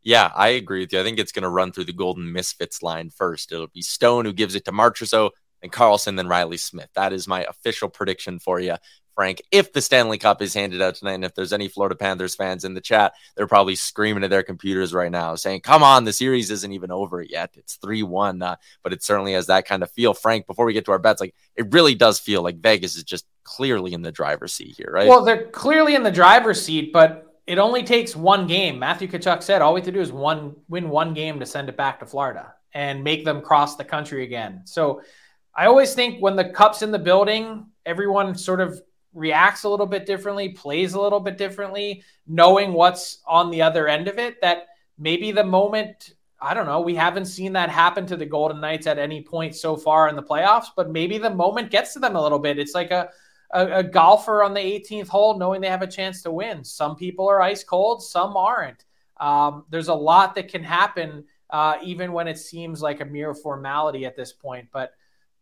Yeah, 0.03 0.31
I 0.35 0.49
agree 0.49 0.81
with 0.81 0.93
you. 0.93 1.01
I 1.01 1.03
think 1.03 1.19
it's 1.19 1.33
going 1.33 1.43
to 1.43 1.51
run 1.51 1.73
through 1.73 1.85
the 1.85 1.93
Golden 1.93 2.33
Misfits 2.33 2.83
line 2.83 3.11
first. 3.11 3.53
It'll 3.53 3.67
be 3.67 3.83
Stone 3.83 4.25
who 4.25 4.33
gives 4.33 4.55
it 4.55 4.65
to 4.65 4.73
Marchessault, 4.73 5.31
and 5.63 5.73
Karlsson 5.73 6.17
then 6.17 6.29
Riley 6.29 6.57
Smith. 6.57 6.89
That 6.95 7.13
is 7.13 7.29
my 7.29 7.45
official 7.45 7.89
prediction 7.89 8.39
for 8.39 8.61
you. 8.61 8.77
Frank, 9.15 9.43
if 9.51 9.73
the 9.73 9.83
Stanley 9.83 10.17
Cup 10.17 10.41
is 10.41 10.55
handed 10.55 10.81
out 10.81 10.95
tonight, 10.95 11.13
and 11.13 11.25
if 11.25 11.35
there's 11.35 11.53
any 11.53 11.69
Florida 11.69 11.95
Panthers 11.95 12.35
fans 12.35 12.65
in 12.65 12.73
the 12.73 12.81
chat, 12.81 13.13
they're 13.37 13.47
probably 13.47 13.75
screaming 13.75 14.25
at 14.25 14.31
their 14.31 14.43
computers 14.43 14.95
right 14.95 15.11
now, 15.11 15.35
saying, 15.35 15.61
Come 15.61 15.83
on, 15.83 16.05
the 16.05 16.13
series 16.13 16.51
isn't 16.51 16.73
even 16.73 16.91
over 16.91 17.21
yet. 17.21 17.51
It's 17.55 17.75
3 17.75 18.03
1. 18.03 18.41
Uh, 18.41 18.57
but 18.83 18.95
it 18.95 19.03
certainly 19.03 19.35
has 19.35 19.49
that 19.49 19.67
kind 19.67 19.83
of 19.83 19.91
feel. 19.91 20.15
Frank, 20.15 20.47
before 20.47 20.65
we 20.65 20.73
get 20.73 20.87
to 20.87 20.93
our 20.93 20.99
bets, 20.99 21.21
like 21.21 21.35
it 21.55 21.73
really 21.73 21.95
does 21.95 22.19
feel 22.19 22.43
like 22.43 22.61
Vegas 22.61 22.97
is 22.97 23.05
just 23.05 23.27
clearly 23.45 23.93
in 23.93 24.01
the 24.01 24.13
driver's 24.13 24.55
seat 24.55 24.77
here, 24.77 24.91
right? 24.91 25.09
Well, 25.09 25.25
they're 25.25 25.49
clearly 25.49 25.95
in 25.95 26.03
the 26.03 26.11
driver's 26.11 26.63
seat, 26.63 26.93
but 26.93 27.27
it 27.47 27.59
only 27.59 27.83
takes 27.83 28.15
one 28.15 28.47
game. 28.47 28.79
Matthew 28.79 29.09
Tkachuk 29.09 29.43
said 29.43 29.61
all 29.61 29.75
we 29.75 29.81
have 29.81 29.87
to 29.87 29.93
do 29.93 30.01
is 30.01 30.13
one 30.13 30.55
win 30.69 30.89
one 30.89 31.15
game 31.15 31.41
to 31.41 31.47
send 31.47 31.69
it 31.69 31.77
back 31.77 31.99
to 32.01 32.07
Florida 32.07 32.55
and 32.73 33.03
make 33.05 33.25
them 33.25 33.43
cross 33.43 33.77
the 33.77 33.85
country 33.85 34.25
again. 34.25 34.63
So 34.65 35.03
I 35.61 35.67
always 35.67 35.93
think 35.93 36.23
when 36.23 36.37
the 36.37 36.47
cup's 36.47 36.81
in 36.81 36.91
the 36.91 36.99
building, 36.99 37.67
everyone 37.85 38.35
sort 38.35 38.63
of 38.63 38.81
reacts 39.13 39.65
a 39.65 39.69
little 39.69 39.85
bit 39.85 40.07
differently, 40.07 40.49
plays 40.49 40.95
a 40.95 41.01
little 41.03 41.21
bit 41.21 41.37
differently, 41.37 42.03
knowing 42.27 42.73
what's 42.73 43.19
on 43.27 43.51
the 43.51 43.61
other 43.61 43.87
end 43.87 44.09
of 44.09 44.19
it. 44.19 44.41
That 44.41 44.69
maybe 44.97 45.33
the 45.33 45.45
moment, 45.45 46.15
I 46.41 46.55
don't 46.55 46.65
know, 46.65 46.81
we 46.81 46.95
haven't 46.95 47.27
seen 47.27 47.53
that 47.53 47.69
happen 47.69 48.07
to 48.07 48.17
the 48.17 48.25
Golden 48.25 48.59
Knights 48.59 48.87
at 48.87 48.99
any 48.99 49.21
point 49.21 49.55
so 49.55 49.77
far 49.77 50.09
in 50.09 50.17
the 50.17 50.23
playoffs, 50.23 50.69
but 50.75 50.91
maybe 50.91 51.19
the 51.19 51.29
moment 51.29 51.71
gets 51.71 51.93
to 51.93 51.99
them 51.99 52.17
a 52.17 52.23
little 52.23 52.39
bit. 52.39 52.59
It's 52.59 52.75
like 52.75 52.91
a, 52.91 53.11
a, 53.51 53.81
a 53.81 53.83
golfer 53.83 54.43
on 54.43 54.55
the 54.55 54.61
18th 54.61 55.09
hole 55.09 55.39
knowing 55.39 55.61
they 55.61 55.69
have 55.69 55.83
a 55.83 55.87
chance 55.87 56.23
to 56.23 56.31
win. 56.31 56.65
Some 56.65 56.97
people 56.97 57.29
are 57.29 57.43
ice 57.43 57.65
cold, 57.65 58.03
some 58.03 58.35
aren't. 58.35 58.87
Um, 59.19 59.67
there's 59.69 59.89
a 59.89 59.95
lot 59.95 60.35
that 60.37 60.49
can 60.49 60.65
happen, 60.65 61.25
uh, 61.51 61.75
even 61.83 62.15
when 62.15 62.29
it 62.29 62.39
seems 62.39 62.81
like 62.81 63.03
a 63.03 63.05
mere 63.05 63.35
formality 63.35 64.07
at 64.07 64.17
this 64.17 64.33
point. 64.33 64.67
But 64.73 64.95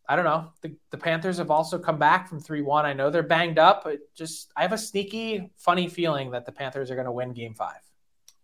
I 0.09 0.17
don't 0.17 0.25
know. 0.25 0.53
The, 0.63 0.75
the 0.91 0.97
Panthers 0.97 1.37
have 1.37 1.51
also 1.51 1.79
come 1.79 1.99
back 1.99 2.29
from 2.29 2.41
3 2.41 2.63
1. 2.63 2.87
I 2.87 2.95
know 2.95 3.11
they're 3.11 3.23
banged 3.23 3.59
up, 3.59 3.85
but 3.85 3.99
just 4.15 4.51
I 4.57 4.63
have 4.63 4.73
a 4.73 4.79
sneaky, 4.79 5.51
funny 5.57 5.89
feeling 5.89 6.31
that 6.31 6.47
the 6.47 6.53
Panthers 6.53 6.91
are 6.91 6.95
going 6.95 7.05
to 7.05 7.13
win 7.13 7.33
game 7.35 7.55
five. 7.55 7.81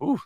Ooh, 0.02 0.20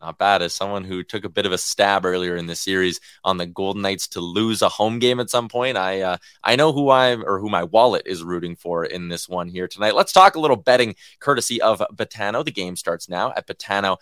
not 0.00 0.18
bad 0.18 0.42
as 0.42 0.54
someone 0.54 0.84
who 0.84 1.02
took 1.02 1.24
a 1.24 1.28
bit 1.28 1.46
of 1.46 1.52
a 1.52 1.58
stab 1.58 2.04
earlier 2.04 2.36
in 2.36 2.46
the 2.46 2.54
series 2.54 3.00
on 3.24 3.36
the 3.36 3.46
Golden 3.46 3.82
Knights 3.82 4.06
to 4.08 4.20
lose 4.20 4.62
a 4.62 4.68
home 4.68 4.98
game 4.98 5.18
at 5.20 5.30
some 5.30 5.48
point. 5.48 5.76
I 5.76 6.02
uh, 6.02 6.16
I 6.42 6.56
know 6.56 6.72
who 6.72 6.90
I'm 6.90 7.24
or 7.24 7.38
who 7.38 7.48
my 7.48 7.64
wallet 7.64 8.02
is 8.06 8.22
rooting 8.22 8.56
for 8.56 8.84
in 8.84 9.08
this 9.08 9.28
one 9.28 9.48
here 9.48 9.66
tonight. 9.66 9.94
Let's 9.94 10.12
talk 10.12 10.36
a 10.36 10.40
little 10.40 10.56
betting 10.56 10.94
courtesy 11.20 11.60
of 11.60 11.82
Betano. 11.94 12.44
The 12.44 12.50
game 12.52 12.76
starts 12.76 13.08
now 13.08 13.32
at 13.36 13.46
betano.ca 13.46 13.98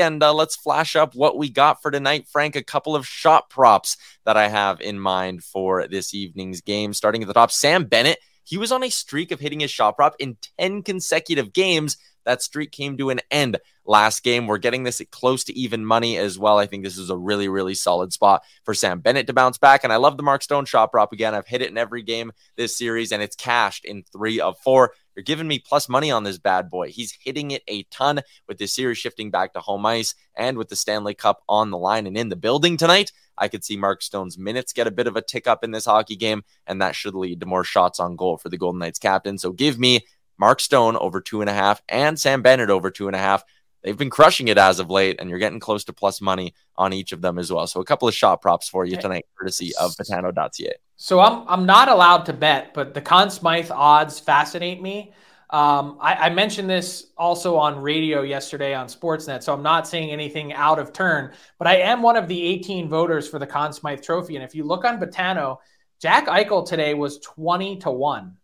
and 0.00 0.22
uh, 0.22 0.34
let's 0.34 0.56
flash 0.56 0.96
up 0.96 1.14
what 1.14 1.36
we 1.36 1.48
got 1.48 1.82
for 1.82 1.90
tonight. 1.90 2.26
Frank, 2.28 2.56
a 2.56 2.62
couple 2.62 2.96
of 2.96 3.06
shot 3.06 3.50
props 3.50 3.96
that 4.24 4.36
I 4.36 4.48
have 4.48 4.80
in 4.80 4.98
mind 4.98 5.44
for 5.44 5.86
this 5.86 6.14
evening's 6.14 6.60
game. 6.60 6.92
Starting 6.92 7.22
at 7.22 7.28
the 7.28 7.34
top, 7.34 7.52
Sam 7.52 7.84
Bennett. 7.84 8.18
He 8.42 8.56
was 8.58 8.72
on 8.72 8.82
a 8.82 8.90
streak 8.90 9.30
of 9.30 9.38
hitting 9.38 9.60
his 9.60 9.70
shot 9.70 9.94
prop 9.94 10.16
in 10.18 10.36
10 10.58 10.82
consecutive 10.82 11.52
games 11.52 11.96
that 12.24 12.42
streak 12.42 12.72
came 12.72 12.96
to 12.98 13.10
an 13.10 13.20
end 13.30 13.58
last 13.84 14.22
game. 14.22 14.46
We're 14.46 14.58
getting 14.58 14.84
this 14.84 15.00
at 15.00 15.10
close 15.10 15.44
to 15.44 15.58
even 15.58 15.84
money 15.84 16.16
as 16.16 16.38
well. 16.38 16.58
I 16.58 16.66
think 16.66 16.84
this 16.84 16.98
is 16.98 17.10
a 17.10 17.16
really, 17.16 17.48
really 17.48 17.74
solid 17.74 18.12
spot 18.12 18.42
for 18.64 18.74
Sam 18.74 19.00
Bennett 19.00 19.26
to 19.26 19.32
bounce 19.32 19.58
back. 19.58 19.84
And 19.84 19.92
I 19.92 19.96
love 19.96 20.16
the 20.16 20.22
Mark 20.22 20.42
Stone 20.42 20.66
shot 20.66 20.92
prop 20.92 21.12
again. 21.12 21.34
I've 21.34 21.48
hit 21.48 21.62
it 21.62 21.70
in 21.70 21.78
every 21.78 22.02
game 22.02 22.32
this 22.56 22.76
series, 22.76 23.12
and 23.12 23.22
it's 23.22 23.36
cashed 23.36 23.84
in 23.84 24.04
three 24.12 24.40
of 24.40 24.58
four. 24.58 24.92
You're 25.16 25.24
giving 25.24 25.48
me 25.48 25.58
plus 25.58 25.88
money 25.88 26.10
on 26.10 26.22
this 26.22 26.38
bad 26.38 26.70
boy. 26.70 26.88
He's 26.88 27.18
hitting 27.20 27.50
it 27.50 27.62
a 27.68 27.82
ton 27.84 28.20
with 28.46 28.58
this 28.58 28.72
series 28.72 28.98
shifting 28.98 29.30
back 29.30 29.52
to 29.52 29.60
home 29.60 29.84
ice 29.84 30.14
and 30.34 30.56
with 30.56 30.68
the 30.68 30.76
Stanley 30.76 31.14
Cup 31.14 31.42
on 31.48 31.70
the 31.70 31.78
line 31.78 32.06
and 32.06 32.16
in 32.16 32.28
the 32.28 32.36
building 32.36 32.76
tonight. 32.76 33.12
I 33.36 33.48
could 33.48 33.64
see 33.64 33.76
Mark 33.76 34.02
Stone's 34.02 34.38
minutes 34.38 34.72
get 34.72 34.86
a 34.86 34.90
bit 34.90 35.06
of 35.06 35.16
a 35.16 35.22
tick 35.22 35.46
up 35.46 35.64
in 35.64 35.72
this 35.72 35.86
hockey 35.86 36.16
game, 36.16 36.44
and 36.66 36.80
that 36.80 36.94
should 36.94 37.14
lead 37.14 37.40
to 37.40 37.46
more 37.46 37.64
shots 37.64 37.98
on 37.98 38.16
goal 38.16 38.36
for 38.36 38.50
the 38.50 38.58
Golden 38.58 38.78
Knights 38.78 38.98
captain. 38.98 39.38
So 39.38 39.50
give 39.52 39.78
me 39.78 40.04
Mark 40.40 40.58
Stone 40.60 40.96
over 40.96 41.20
two 41.20 41.42
and 41.42 41.50
a 41.50 41.52
half, 41.52 41.82
and 41.88 42.18
Sam 42.18 42.40
Bennett 42.40 42.70
over 42.70 42.90
two 42.90 43.06
and 43.06 43.14
a 43.14 43.18
half. 43.18 43.44
They've 43.82 43.96
been 43.96 44.10
crushing 44.10 44.48
it 44.48 44.58
as 44.58 44.78
of 44.78 44.90
late, 44.90 45.16
and 45.20 45.30
you're 45.30 45.38
getting 45.38 45.60
close 45.60 45.84
to 45.84 45.92
plus 45.92 46.20
money 46.20 46.54
on 46.76 46.92
each 46.92 47.12
of 47.12 47.22
them 47.22 47.38
as 47.38 47.52
well. 47.52 47.66
So 47.66 47.80
a 47.80 47.84
couple 47.84 48.08
of 48.08 48.14
shot 48.14 48.42
props 48.42 48.68
for 48.68 48.84
you 48.84 48.96
tonight, 48.96 49.26
courtesy 49.38 49.72
of 49.80 49.92
Betano.ca. 49.92 50.72
So 50.96 51.20
I'm 51.20 51.46
I'm 51.46 51.66
not 51.66 51.88
allowed 51.88 52.24
to 52.26 52.32
bet, 52.32 52.74
but 52.74 52.94
the 52.94 53.00
Conn 53.00 53.30
Smythe 53.30 53.70
odds 53.70 54.18
fascinate 54.18 54.82
me. 54.82 55.12
Um, 55.50 55.98
I, 56.00 56.14
I, 56.14 56.30
mentioned 56.30 56.70
this 56.70 57.08
also 57.18 57.56
on 57.56 57.80
radio 57.80 58.22
yesterday 58.22 58.72
on 58.72 58.86
Sportsnet, 58.86 59.42
so 59.42 59.52
I'm 59.52 59.64
not 59.64 59.88
saying 59.88 60.12
anything 60.12 60.52
out 60.52 60.78
of 60.78 60.92
turn, 60.92 61.32
but 61.58 61.66
I 61.66 61.78
am 61.78 62.02
one 62.02 62.16
of 62.16 62.28
the 62.28 62.40
18 62.40 62.88
voters 62.88 63.26
for 63.26 63.40
the 63.40 63.48
Conn 63.48 63.72
Smythe 63.72 64.00
Trophy. 64.00 64.36
And 64.36 64.44
if 64.44 64.54
you 64.54 64.62
look 64.62 64.84
on 64.84 65.00
Betano, 65.00 65.56
Jack 66.00 66.28
Eichel 66.28 66.64
today 66.64 66.94
was 66.94 67.18
20 67.18 67.78
to 67.78 67.90
1. 67.90 68.36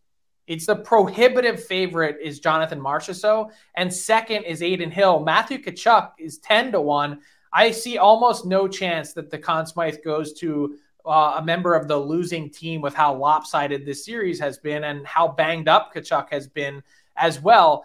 It's 0.46 0.66
the 0.66 0.76
prohibitive 0.76 1.64
favorite 1.64 2.18
is 2.22 2.38
Jonathan 2.38 2.80
Marchessault, 2.80 3.50
and 3.74 3.92
second 3.92 4.44
is 4.44 4.62
Adin 4.62 4.90
Hill. 4.90 5.20
Matthew 5.20 5.58
Tkachuk 5.58 6.12
is 6.18 6.38
10 6.38 6.72
to 6.72 6.80
1. 6.80 7.20
I 7.52 7.70
see 7.72 7.98
almost 7.98 8.46
no 8.46 8.68
chance 8.68 9.12
that 9.14 9.30
the 9.30 9.38
Conn 9.38 9.66
Smythe 9.66 10.04
goes 10.04 10.32
to 10.34 10.76
uh, 11.04 11.36
a 11.38 11.44
member 11.44 11.74
of 11.74 11.88
the 11.88 11.96
losing 11.96 12.50
team 12.50 12.80
with 12.80 12.94
how 12.94 13.14
lopsided 13.14 13.84
this 13.84 14.04
series 14.04 14.38
has 14.38 14.58
been 14.58 14.84
and 14.84 15.06
how 15.06 15.28
banged 15.28 15.68
up 15.68 15.92
Tkachuk 15.92 16.30
has 16.30 16.46
been 16.46 16.82
as 17.16 17.40
well. 17.40 17.84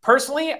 Personally, 0.00 0.54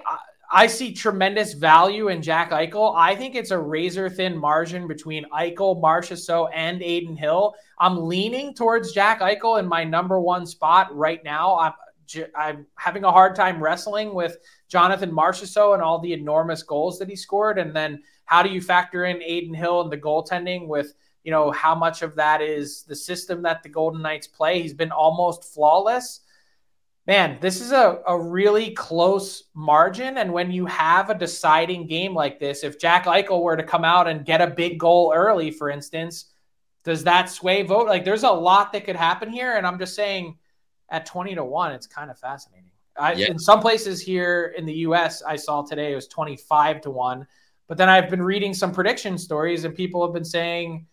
I, 0.51 0.67
see 0.67 0.93
tremendous 0.93 1.53
value 1.53 2.09
in 2.09 2.21
Jack 2.21 2.51
Eichel. 2.51 2.95
I 2.95 3.15
think 3.15 3.35
it's 3.35 3.51
a 3.51 3.59
razor 3.59 4.09
thin 4.09 4.37
margin 4.37 4.87
between 4.87 5.25
Eichel, 5.33 5.81
Marchessault, 5.81 6.49
and 6.53 6.81
Adin 6.81 7.15
Hill. 7.15 7.55
I'm 7.77 8.07
leaning 8.07 8.53
towards 8.53 8.91
Jack 8.91 9.21
Eichel 9.21 9.59
in 9.59 9.67
my 9.67 9.83
number 9.83 10.19
one 10.19 10.45
spot 10.45 10.95
right 10.95 11.23
now. 11.23 11.57
I'm 11.57 11.73
I'm 12.35 12.65
having 12.75 13.03
a 13.03 13.11
hard 13.11 13.35
time 13.35 13.61
wrestling 13.61 14.15
with 14.15 14.37
Jonathan 14.67 15.11
Marchessault 15.11 15.75
and 15.75 15.83
all 15.83 15.99
the 15.99 16.13
enormous 16.13 16.63
goals 16.63 16.97
that 16.99 17.09
he 17.09 17.15
scored. 17.15 17.59
And 17.59 17.75
then 17.75 18.01
how 18.25 18.41
do 18.41 18.49
you 18.49 18.61
factor 18.61 19.05
in 19.05 19.21
Adin 19.21 19.53
Hill 19.53 19.81
and 19.81 19.91
the 19.91 19.97
goaltending 19.97 20.67
with, 20.67 20.93
you 21.23 21.31
know, 21.31 21.51
how 21.51 21.75
much 21.75 22.01
of 22.01 22.15
that 22.15 22.41
is 22.41 22.83
the 22.83 22.95
system 22.95 23.43
that 23.43 23.61
the 23.61 23.69
Golden 23.69 24.01
Knights 24.01 24.27
play? 24.27 24.61
He's 24.61 24.73
been 24.73 24.91
almost 24.91 25.53
flawless 25.53 26.21
man, 27.09 27.39
this 27.41 27.59
is 27.59 27.71
a, 27.71 28.03
a 28.05 28.15
really 28.15 28.69
close 28.69 29.45
margin. 29.55 30.19
And 30.19 30.31
when 30.31 30.51
you 30.51 30.67
have 30.67 31.09
a 31.09 31.15
deciding 31.15 31.87
game 31.87 32.13
like 32.13 32.39
this, 32.39 32.63
if 32.63 32.79
Jack 32.79 33.05
Eichel 33.05 33.41
were 33.41 33.57
to 33.57 33.63
come 33.63 33.83
out 33.83 34.07
and 34.07 34.23
get 34.23 34.41
a 34.41 34.47
big 34.47 34.77
goal 34.77 35.11
early, 35.15 35.49
for 35.49 35.71
instance, 35.71 36.25
does 36.83 37.03
that 37.05 37.27
sway 37.27 37.63
vote? 37.63 37.87
Like 37.87 38.05
there's 38.05 38.21
a 38.21 38.29
lot 38.29 38.71
that 38.73 38.85
could 38.85 38.95
happen 38.95 39.31
here. 39.31 39.57
And 39.57 39.65
I'm 39.65 39.79
just 39.79 39.95
saying 39.95 40.37
at 40.89 41.07
20 41.07 41.33
to 41.33 41.43
1, 41.43 41.71
it's 41.71 41.87
kind 41.87 42.11
of 42.11 42.19
fascinating. 42.19 42.69
I, 42.95 43.13
yeah. 43.13 43.31
In 43.31 43.39
some 43.39 43.59
places 43.59 43.99
here 43.99 44.53
in 44.55 44.67
the 44.67 44.75
US, 44.85 45.23
I 45.23 45.35
saw 45.35 45.63
today 45.63 45.93
it 45.93 45.95
was 45.95 46.07
25 46.09 46.81
to 46.81 46.91
1. 46.91 47.25
But 47.67 47.79
then 47.79 47.89
I've 47.89 48.11
been 48.11 48.21
reading 48.21 48.53
some 48.53 48.71
prediction 48.71 49.17
stories 49.17 49.63
and 49.65 49.73
people 49.73 50.05
have 50.05 50.13
been 50.13 50.23
saying 50.23 50.85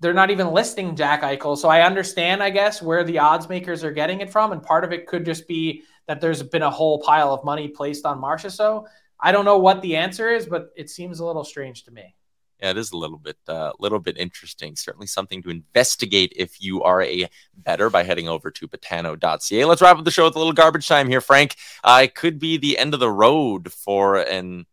they're 0.00 0.14
not 0.14 0.30
even 0.30 0.52
listing 0.52 0.94
Jack 0.94 1.22
Eichel. 1.22 1.56
So 1.56 1.68
I 1.68 1.82
understand, 1.82 2.42
I 2.42 2.50
guess, 2.50 2.80
where 2.80 3.04
the 3.04 3.18
odds 3.18 3.48
makers 3.48 3.82
are 3.82 3.92
getting 3.92 4.20
it 4.20 4.30
from. 4.30 4.52
And 4.52 4.62
part 4.62 4.84
of 4.84 4.92
it 4.92 5.06
could 5.06 5.24
just 5.24 5.48
be 5.48 5.82
that 6.06 6.20
there's 6.20 6.42
been 6.42 6.62
a 6.62 6.70
whole 6.70 7.00
pile 7.00 7.32
of 7.32 7.44
money 7.44 7.68
placed 7.68 8.06
on 8.06 8.20
Marchessault. 8.20 8.52
So 8.52 8.86
I 9.20 9.32
don't 9.32 9.44
know 9.44 9.58
what 9.58 9.82
the 9.82 9.96
answer 9.96 10.30
is, 10.30 10.46
but 10.46 10.70
it 10.76 10.88
seems 10.88 11.20
a 11.20 11.26
little 11.26 11.44
strange 11.44 11.84
to 11.84 11.90
me. 11.90 12.14
Yeah, 12.60 12.70
it 12.70 12.78
is 12.78 12.90
a 12.90 12.96
little 12.96 13.18
bit, 13.18 13.36
a 13.46 13.52
uh, 13.52 13.72
little 13.78 14.00
bit 14.00 14.18
interesting. 14.18 14.74
Certainly 14.74 15.06
something 15.06 15.42
to 15.42 15.50
investigate 15.50 16.32
if 16.34 16.60
you 16.60 16.82
are 16.82 17.02
a 17.02 17.28
bettor 17.56 17.88
by 17.88 18.02
heading 18.02 18.28
over 18.28 18.50
to 18.50 18.66
betano.ca. 18.66 19.64
Let's 19.64 19.80
wrap 19.80 19.98
up 19.98 20.04
the 20.04 20.10
show 20.10 20.24
with 20.24 20.34
a 20.34 20.38
little 20.38 20.52
garbage 20.52 20.88
time 20.88 21.08
here, 21.08 21.20
Frank. 21.20 21.54
Uh, 21.84 22.00
it 22.04 22.16
could 22.16 22.40
be 22.40 22.56
the 22.56 22.76
end 22.76 22.94
of 22.94 23.00
the 23.00 23.10
road 23.10 23.72
for 23.72 24.16
an 24.16 24.66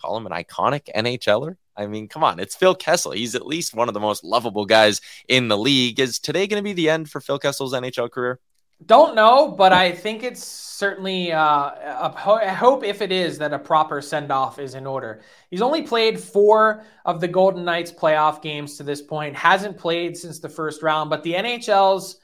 call 0.00 0.16
him 0.16 0.26
an 0.26 0.32
iconic 0.32 0.88
NHLer. 0.94 1.56
I 1.78 1.86
mean, 1.86 2.08
come 2.08 2.24
on, 2.24 2.40
it's 2.40 2.56
Phil 2.56 2.74
Kessel. 2.74 3.12
He's 3.12 3.36
at 3.36 3.46
least 3.46 3.72
one 3.72 3.86
of 3.86 3.94
the 3.94 4.00
most 4.00 4.24
lovable 4.24 4.66
guys 4.66 5.00
in 5.28 5.46
the 5.46 5.56
league. 5.56 6.00
Is 6.00 6.18
today 6.18 6.48
going 6.48 6.62
to 6.62 6.64
be 6.64 6.72
the 6.72 6.90
end 6.90 7.08
for 7.08 7.20
Phil 7.20 7.38
Kessel's 7.38 7.72
NHL 7.72 8.10
career? 8.10 8.40
Don't 8.84 9.14
know, 9.14 9.48
but 9.48 9.72
I 9.72 9.92
think 9.92 10.24
it's 10.24 10.42
certainly. 10.42 11.32
Uh, 11.32 11.40
I 11.40 12.48
hope 12.48 12.84
if 12.84 13.00
it 13.00 13.12
is 13.12 13.38
that 13.38 13.52
a 13.52 13.58
proper 13.58 14.00
send 14.00 14.32
off 14.32 14.58
is 14.58 14.74
in 14.74 14.86
order. 14.86 15.20
He's 15.50 15.62
only 15.62 15.82
played 15.82 16.18
four 16.18 16.82
of 17.04 17.20
the 17.20 17.28
Golden 17.28 17.64
Knights 17.64 17.92
playoff 17.92 18.42
games 18.42 18.76
to 18.76 18.82
this 18.82 19.00
point. 19.00 19.36
Hasn't 19.36 19.78
played 19.78 20.16
since 20.16 20.40
the 20.40 20.48
first 20.48 20.82
round, 20.82 21.10
but 21.10 21.22
the 21.22 21.34
NHL's 21.34 22.18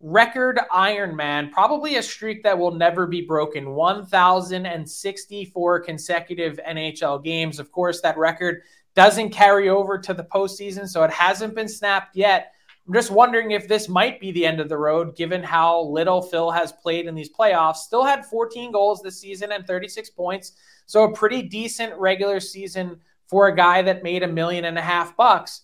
record 0.00 0.58
Ironman, 0.70 1.50
probably 1.50 1.96
a 1.96 2.02
streak 2.02 2.42
that 2.42 2.58
will 2.58 2.72
never 2.72 3.06
be 3.06 3.22
broken 3.22 3.70
1,064 3.70 5.80
consecutive 5.80 6.60
NHL 6.68 7.24
games. 7.24 7.58
Of 7.58 7.72
course, 7.72 8.02
that 8.02 8.18
record 8.18 8.60
doesn't 8.96 9.30
carry 9.30 9.68
over 9.68 9.98
to 9.98 10.14
the 10.14 10.24
postseason, 10.24 10.88
so 10.88 11.04
it 11.04 11.10
hasn't 11.12 11.54
been 11.54 11.68
snapped 11.68 12.16
yet. 12.16 12.52
I'm 12.86 12.94
just 12.94 13.10
wondering 13.10 13.50
if 13.50 13.68
this 13.68 13.88
might 13.88 14.18
be 14.20 14.32
the 14.32 14.46
end 14.46 14.58
of 14.58 14.68
the 14.68 14.78
road, 14.78 15.14
given 15.14 15.42
how 15.42 15.82
little 15.82 16.22
Phil 16.22 16.50
has 16.50 16.72
played 16.72 17.06
in 17.06 17.14
these 17.14 17.32
playoffs. 17.32 17.76
Still 17.76 18.04
had 18.04 18.24
14 18.24 18.72
goals 18.72 19.02
this 19.02 19.20
season 19.20 19.52
and 19.52 19.66
36 19.66 20.10
points, 20.10 20.52
so 20.86 21.04
a 21.04 21.12
pretty 21.12 21.42
decent 21.42 21.94
regular 21.96 22.40
season 22.40 22.98
for 23.26 23.48
a 23.48 23.54
guy 23.54 23.82
that 23.82 24.02
made 24.02 24.22
a 24.22 24.28
million 24.28 24.64
and 24.64 24.78
a 24.78 24.82
half 24.82 25.16
bucks. 25.16 25.62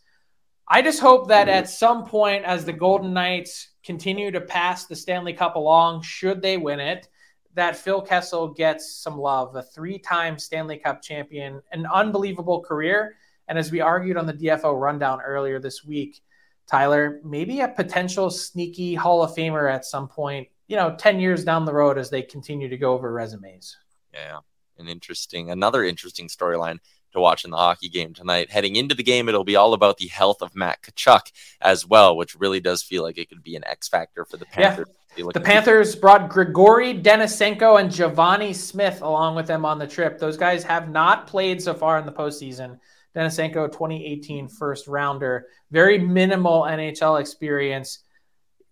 I 0.68 0.82
just 0.82 1.00
hope 1.00 1.28
that 1.28 1.48
at 1.48 1.68
some 1.68 2.04
point, 2.04 2.44
as 2.44 2.64
the 2.64 2.72
Golden 2.72 3.12
Knights 3.12 3.68
continue 3.84 4.30
to 4.30 4.40
pass 4.40 4.86
the 4.86 4.96
Stanley 4.96 5.32
Cup 5.32 5.56
along, 5.56 6.02
should 6.02 6.42
they 6.42 6.56
win 6.56 6.80
it, 6.80 7.08
that 7.54 7.76
Phil 7.76 8.00
Kessel 8.00 8.48
gets 8.48 8.96
some 8.96 9.18
love, 9.18 9.54
a 9.56 9.62
three 9.62 9.98
time 9.98 10.38
Stanley 10.38 10.78
Cup 10.78 11.02
champion, 11.02 11.62
an 11.72 11.86
unbelievable 11.86 12.62
career. 12.62 13.16
And 13.52 13.58
as 13.58 13.70
we 13.70 13.82
argued 13.82 14.16
on 14.16 14.24
the 14.24 14.32
DFO 14.32 14.80
rundown 14.80 15.20
earlier 15.20 15.60
this 15.60 15.84
week, 15.84 16.22
Tyler, 16.66 17.20
maybe 17.22 17.60
a 17.60 17.68
potential 17.68 18.30
sneaky 18.30 18.94
Hall 18.94 19.22
of 19.22 19.32
Famer 19.32 19.70
at 19.70 19.84
some 19.84 20.08
point, 20.08 20.48
you 20.68 20.76
know, 20.76 20.96
10 20.96 21.20
years 21.20 21.44
down 21.44 21.66
the 21.66 21.72
road 21.74 21.98
as 21.98 22.08
they 22.08 22.22
continue 22.22 22.66
to 22.70 22.78
go 22.78 22.94
over 22.94 23.12
resumes. 23.12 23.76
Yeah. 24.14 24.38
An 24.78 24.88
interesting, 24.88 25.50
another 25.50 25.84
interesting 25.84 26.28
storyline 26.28 26.78
to 27.12 27.20
watch 27.20 27.44
in 27.44 27.50
the 27.50 27.58
hockey 27.58 27.90
game 27.90 28.14
tonight. 28.14 28.50
Heading 28.50 28.76
into 28.76 28.94
the 28.94 29.02
game, 29.02 29.28
it'll 29.28 29.44
be 29.44 29.56
all 29.56 29.74
about 29.74 29.98
the 29.98 30.08
health 30.08 30.40
of 30.40 30.56
Matt 30.56 30.80
Tkachuk 30.80 31.30
as 31.60 31.86
well, 31.86 32.16
which 32.16 32.34
really 32.34 32.58
does 32.58 32.82
feel 32.82 33.02
like 33.02 33.18
it 33.18 33.28
could 33.28 33.42
be 33.42 33.54
an 33.54 33.66
X 33.66 33.86
factor 33.86 34.24
for 34.24 34.38
the 34.38 34.46
Panthers. 34.46 34.88
Yeah. 35.18 35.26
The 35.34 35.40
Panthers 35.40 35.94
brought 35.94 36.30
Grigory 36.30 36.94
Denisenko 36.94 37.78
and 37.78 37.90
Givani 37.90 38.54
Smith 38.54 39.02
along 39.02 39.34
with 39.34 39.46
them 39.46 39.66
on 39.66 39.78
the 39.78 39.86
trip. 39.86 40.18
Those 40.18 40.38
guys 40.38 40.64
have 40.64 40.88
not 40.88 41.26
played 41.26 41.62
so 41.62 41.74
far 41.74 41.98
in 41.98 42.06
the 42.06 42.12
postseason. 42.12 42.78
Denisenko, 43.14 43.70
2018 43.70 44.48
first 44.48 44.86
rounder, 44.86 45.46
very 45.70 45.98
minimal 45.98 46.62
NHL 46.62 47.20
experience. 47.20 48.00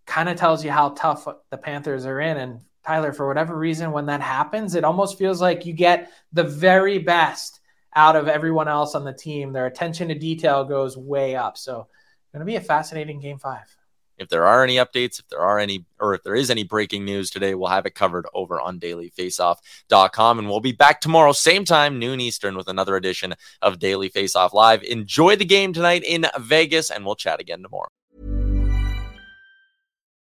Kind 0.07 0.29
of 0.29 0.37
tells 0.37 0.65
you 0.65 0.71
how 0.71 0.91
tough 0.91 1.27
the 1.51 1.57
Panthers 1.57 2.07
are 2.07 2.21
in. 2.21 2.37
And 2.37 2.61
Tyler, 2.85 3.13
for 3.13 3.29
whatever 3.29 3.57
reason, 3.57 3.93
when 3.93 4.07
that 4.07 4.23
happens, 4.23 4.75
it 4.75 4.85
almost 4.85 5.19
feels 5.19 5.41
like 5.41 5.67
you 5.67 5.73
get 5.73 6.11
the 6.33 6.45
very 6.45 6.99
best 6.99 7.61
out 7.95 8.17
of 8.17 8.29
everyone 8.29 8.69
else 8.69 8.95
on 8.95 9.05
the 9.05 9.13
team. 9.13 9.53
Their 9.53 9.67
attention 9.67 10.09
to 10.09 10.15
detail 10.15 10.65
goes 10.65 10.97
way 10.97 11.37
up. 11.37 11.59
So, 11.59 11.89
going 12.33 12.41
to 12.41 12.47
be 12.47 12.57
a 12.57 12.61
fascinating 12.61 13.21
game 13.21 13.39
five. 13.39 13.77
If 14.21 14.29
there 14.29 14.47
are 14.47 14.63
any 14.63 14.77
updates, 14.77 15.19
if 15.19 15.27
there 15.29 15.41
are 15.41 15.59
any, 15.59 15.87
or 15.99 16.13
if 16.15 16.23
there 16.23 16.35
is 16.35 16.51
any 16.51 16.63
breaking 16.63 17.07
news 17.07 17.31
today, 17.31 17.55
we'll 17.55 17.71
have 17.71 17.87
it 17.87 17.95
covered 17.95 18.27
over 18.35 18.61
on 18.61 18.79
dailyfaceoff.com. 18.79 20.39
And 20.39 20.49
we'll 20.49 20.61
be 20.61 20.73
back 20.73 21.01
tomorrow, 21.01 21.33
same 21.33 21.65
time, 21.65 21.99
noon 21.99 22.21
Eastern, 22.21 22.55
with 22.55 22.69
another 22.69 22.97
edition 22.97 23.35
of 23.63 23.79
Daily 23.79 24.11
Faceoff 24.11 24.53
Live. 24.53 24.83
Enjoy 24.83 25.37
the 25.37 25.47
game 25.47 25.73
tonight 25.73 26.05
in 26.05 26.27
Vegas, 26.39 26.91
and 26.91 27.07
we'll 27.07 27.17
chat 27.17 27.41
again 27.41 27.63
tomorrow. 27.63 27.89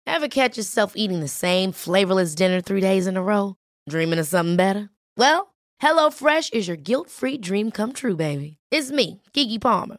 Ever 0.07 0.29
catch 0.29 0.57
yourself 0.57 0.93
eating 0.95 1.19
the 1.21 1.29
same 1.29 1.73
flavorless 1.73 2.37
dinner 2.37 2.61
three 2.61 2.81
days 2.81 3.09
in 3.09 3.17
a 3.17 3.23
row? 3.23 3.57
Dreaming 3.89 4.21
of 4.21 4.29
something 4.29 4.57
better? 4.57 4.91
Well, 5.17 5.55
HelloFresh 5.83 6.53
is 6.53 6.69
your 6.69 6.77
guilt 6.77 7.11
free 7.11 7.37
dream 7.37 7.73
come 7.73 7.93
true, 7.93 8.17
baby. 8.17 8.59
It's 8.71 8.93
me, 8.93 9.23
Keke 9.35 9.61
Palmer. 9.61 9.99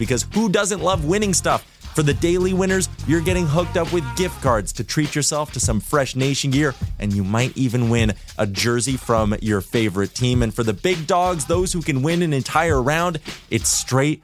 because 0.01 0.25
who 0.33 0.49
doesn't 0.49 0.81
love 0.81 1.05
winning 1.05 1.31
stuff? 1.31 1.63
For 1.93 2.01
the 2.01 2.15
daily 2.15 2.53
winners, 2.53 2.89
you're 3.05 3.21
getting 3.21 3.45
hooked 3.45 3.77
up 3.77 3.93
with 3.93 4.03
gift 4.15 4.41
cards 4.41 4.73
to 4.73 4.83
treat 4.83 5.13
yourself 5.13 5.51
to 5.51 5.59
some 5.59 5.79
fresh 5.79 6.15
nation 6.15 6.49
gear, 6.49 6.73
and 6.97 7.13
you 7.13 7.23
might 7.23 7.55
even 7.55 7.91
win 7.91 8.13
a 8.39 8.47
jersey 8.47 8.97
from 8.97 9.35
your 9.43 9.61
favorite 9.61 10.15
team. 10.15 10.41
And 10.41 10.51
for 10.51 10.63
the 10.63 10.73
big 10.73 11.05
dogs, 11.05 11.45
those 11.45 11.71
who 11.71 11.83
can 11.83 12.01
win 12.01 12.23
an 12.23 12.33
entire 12.33 12.81
round, 12.81 13.19
it's 13.51 13.69
straight, 13.69 14.23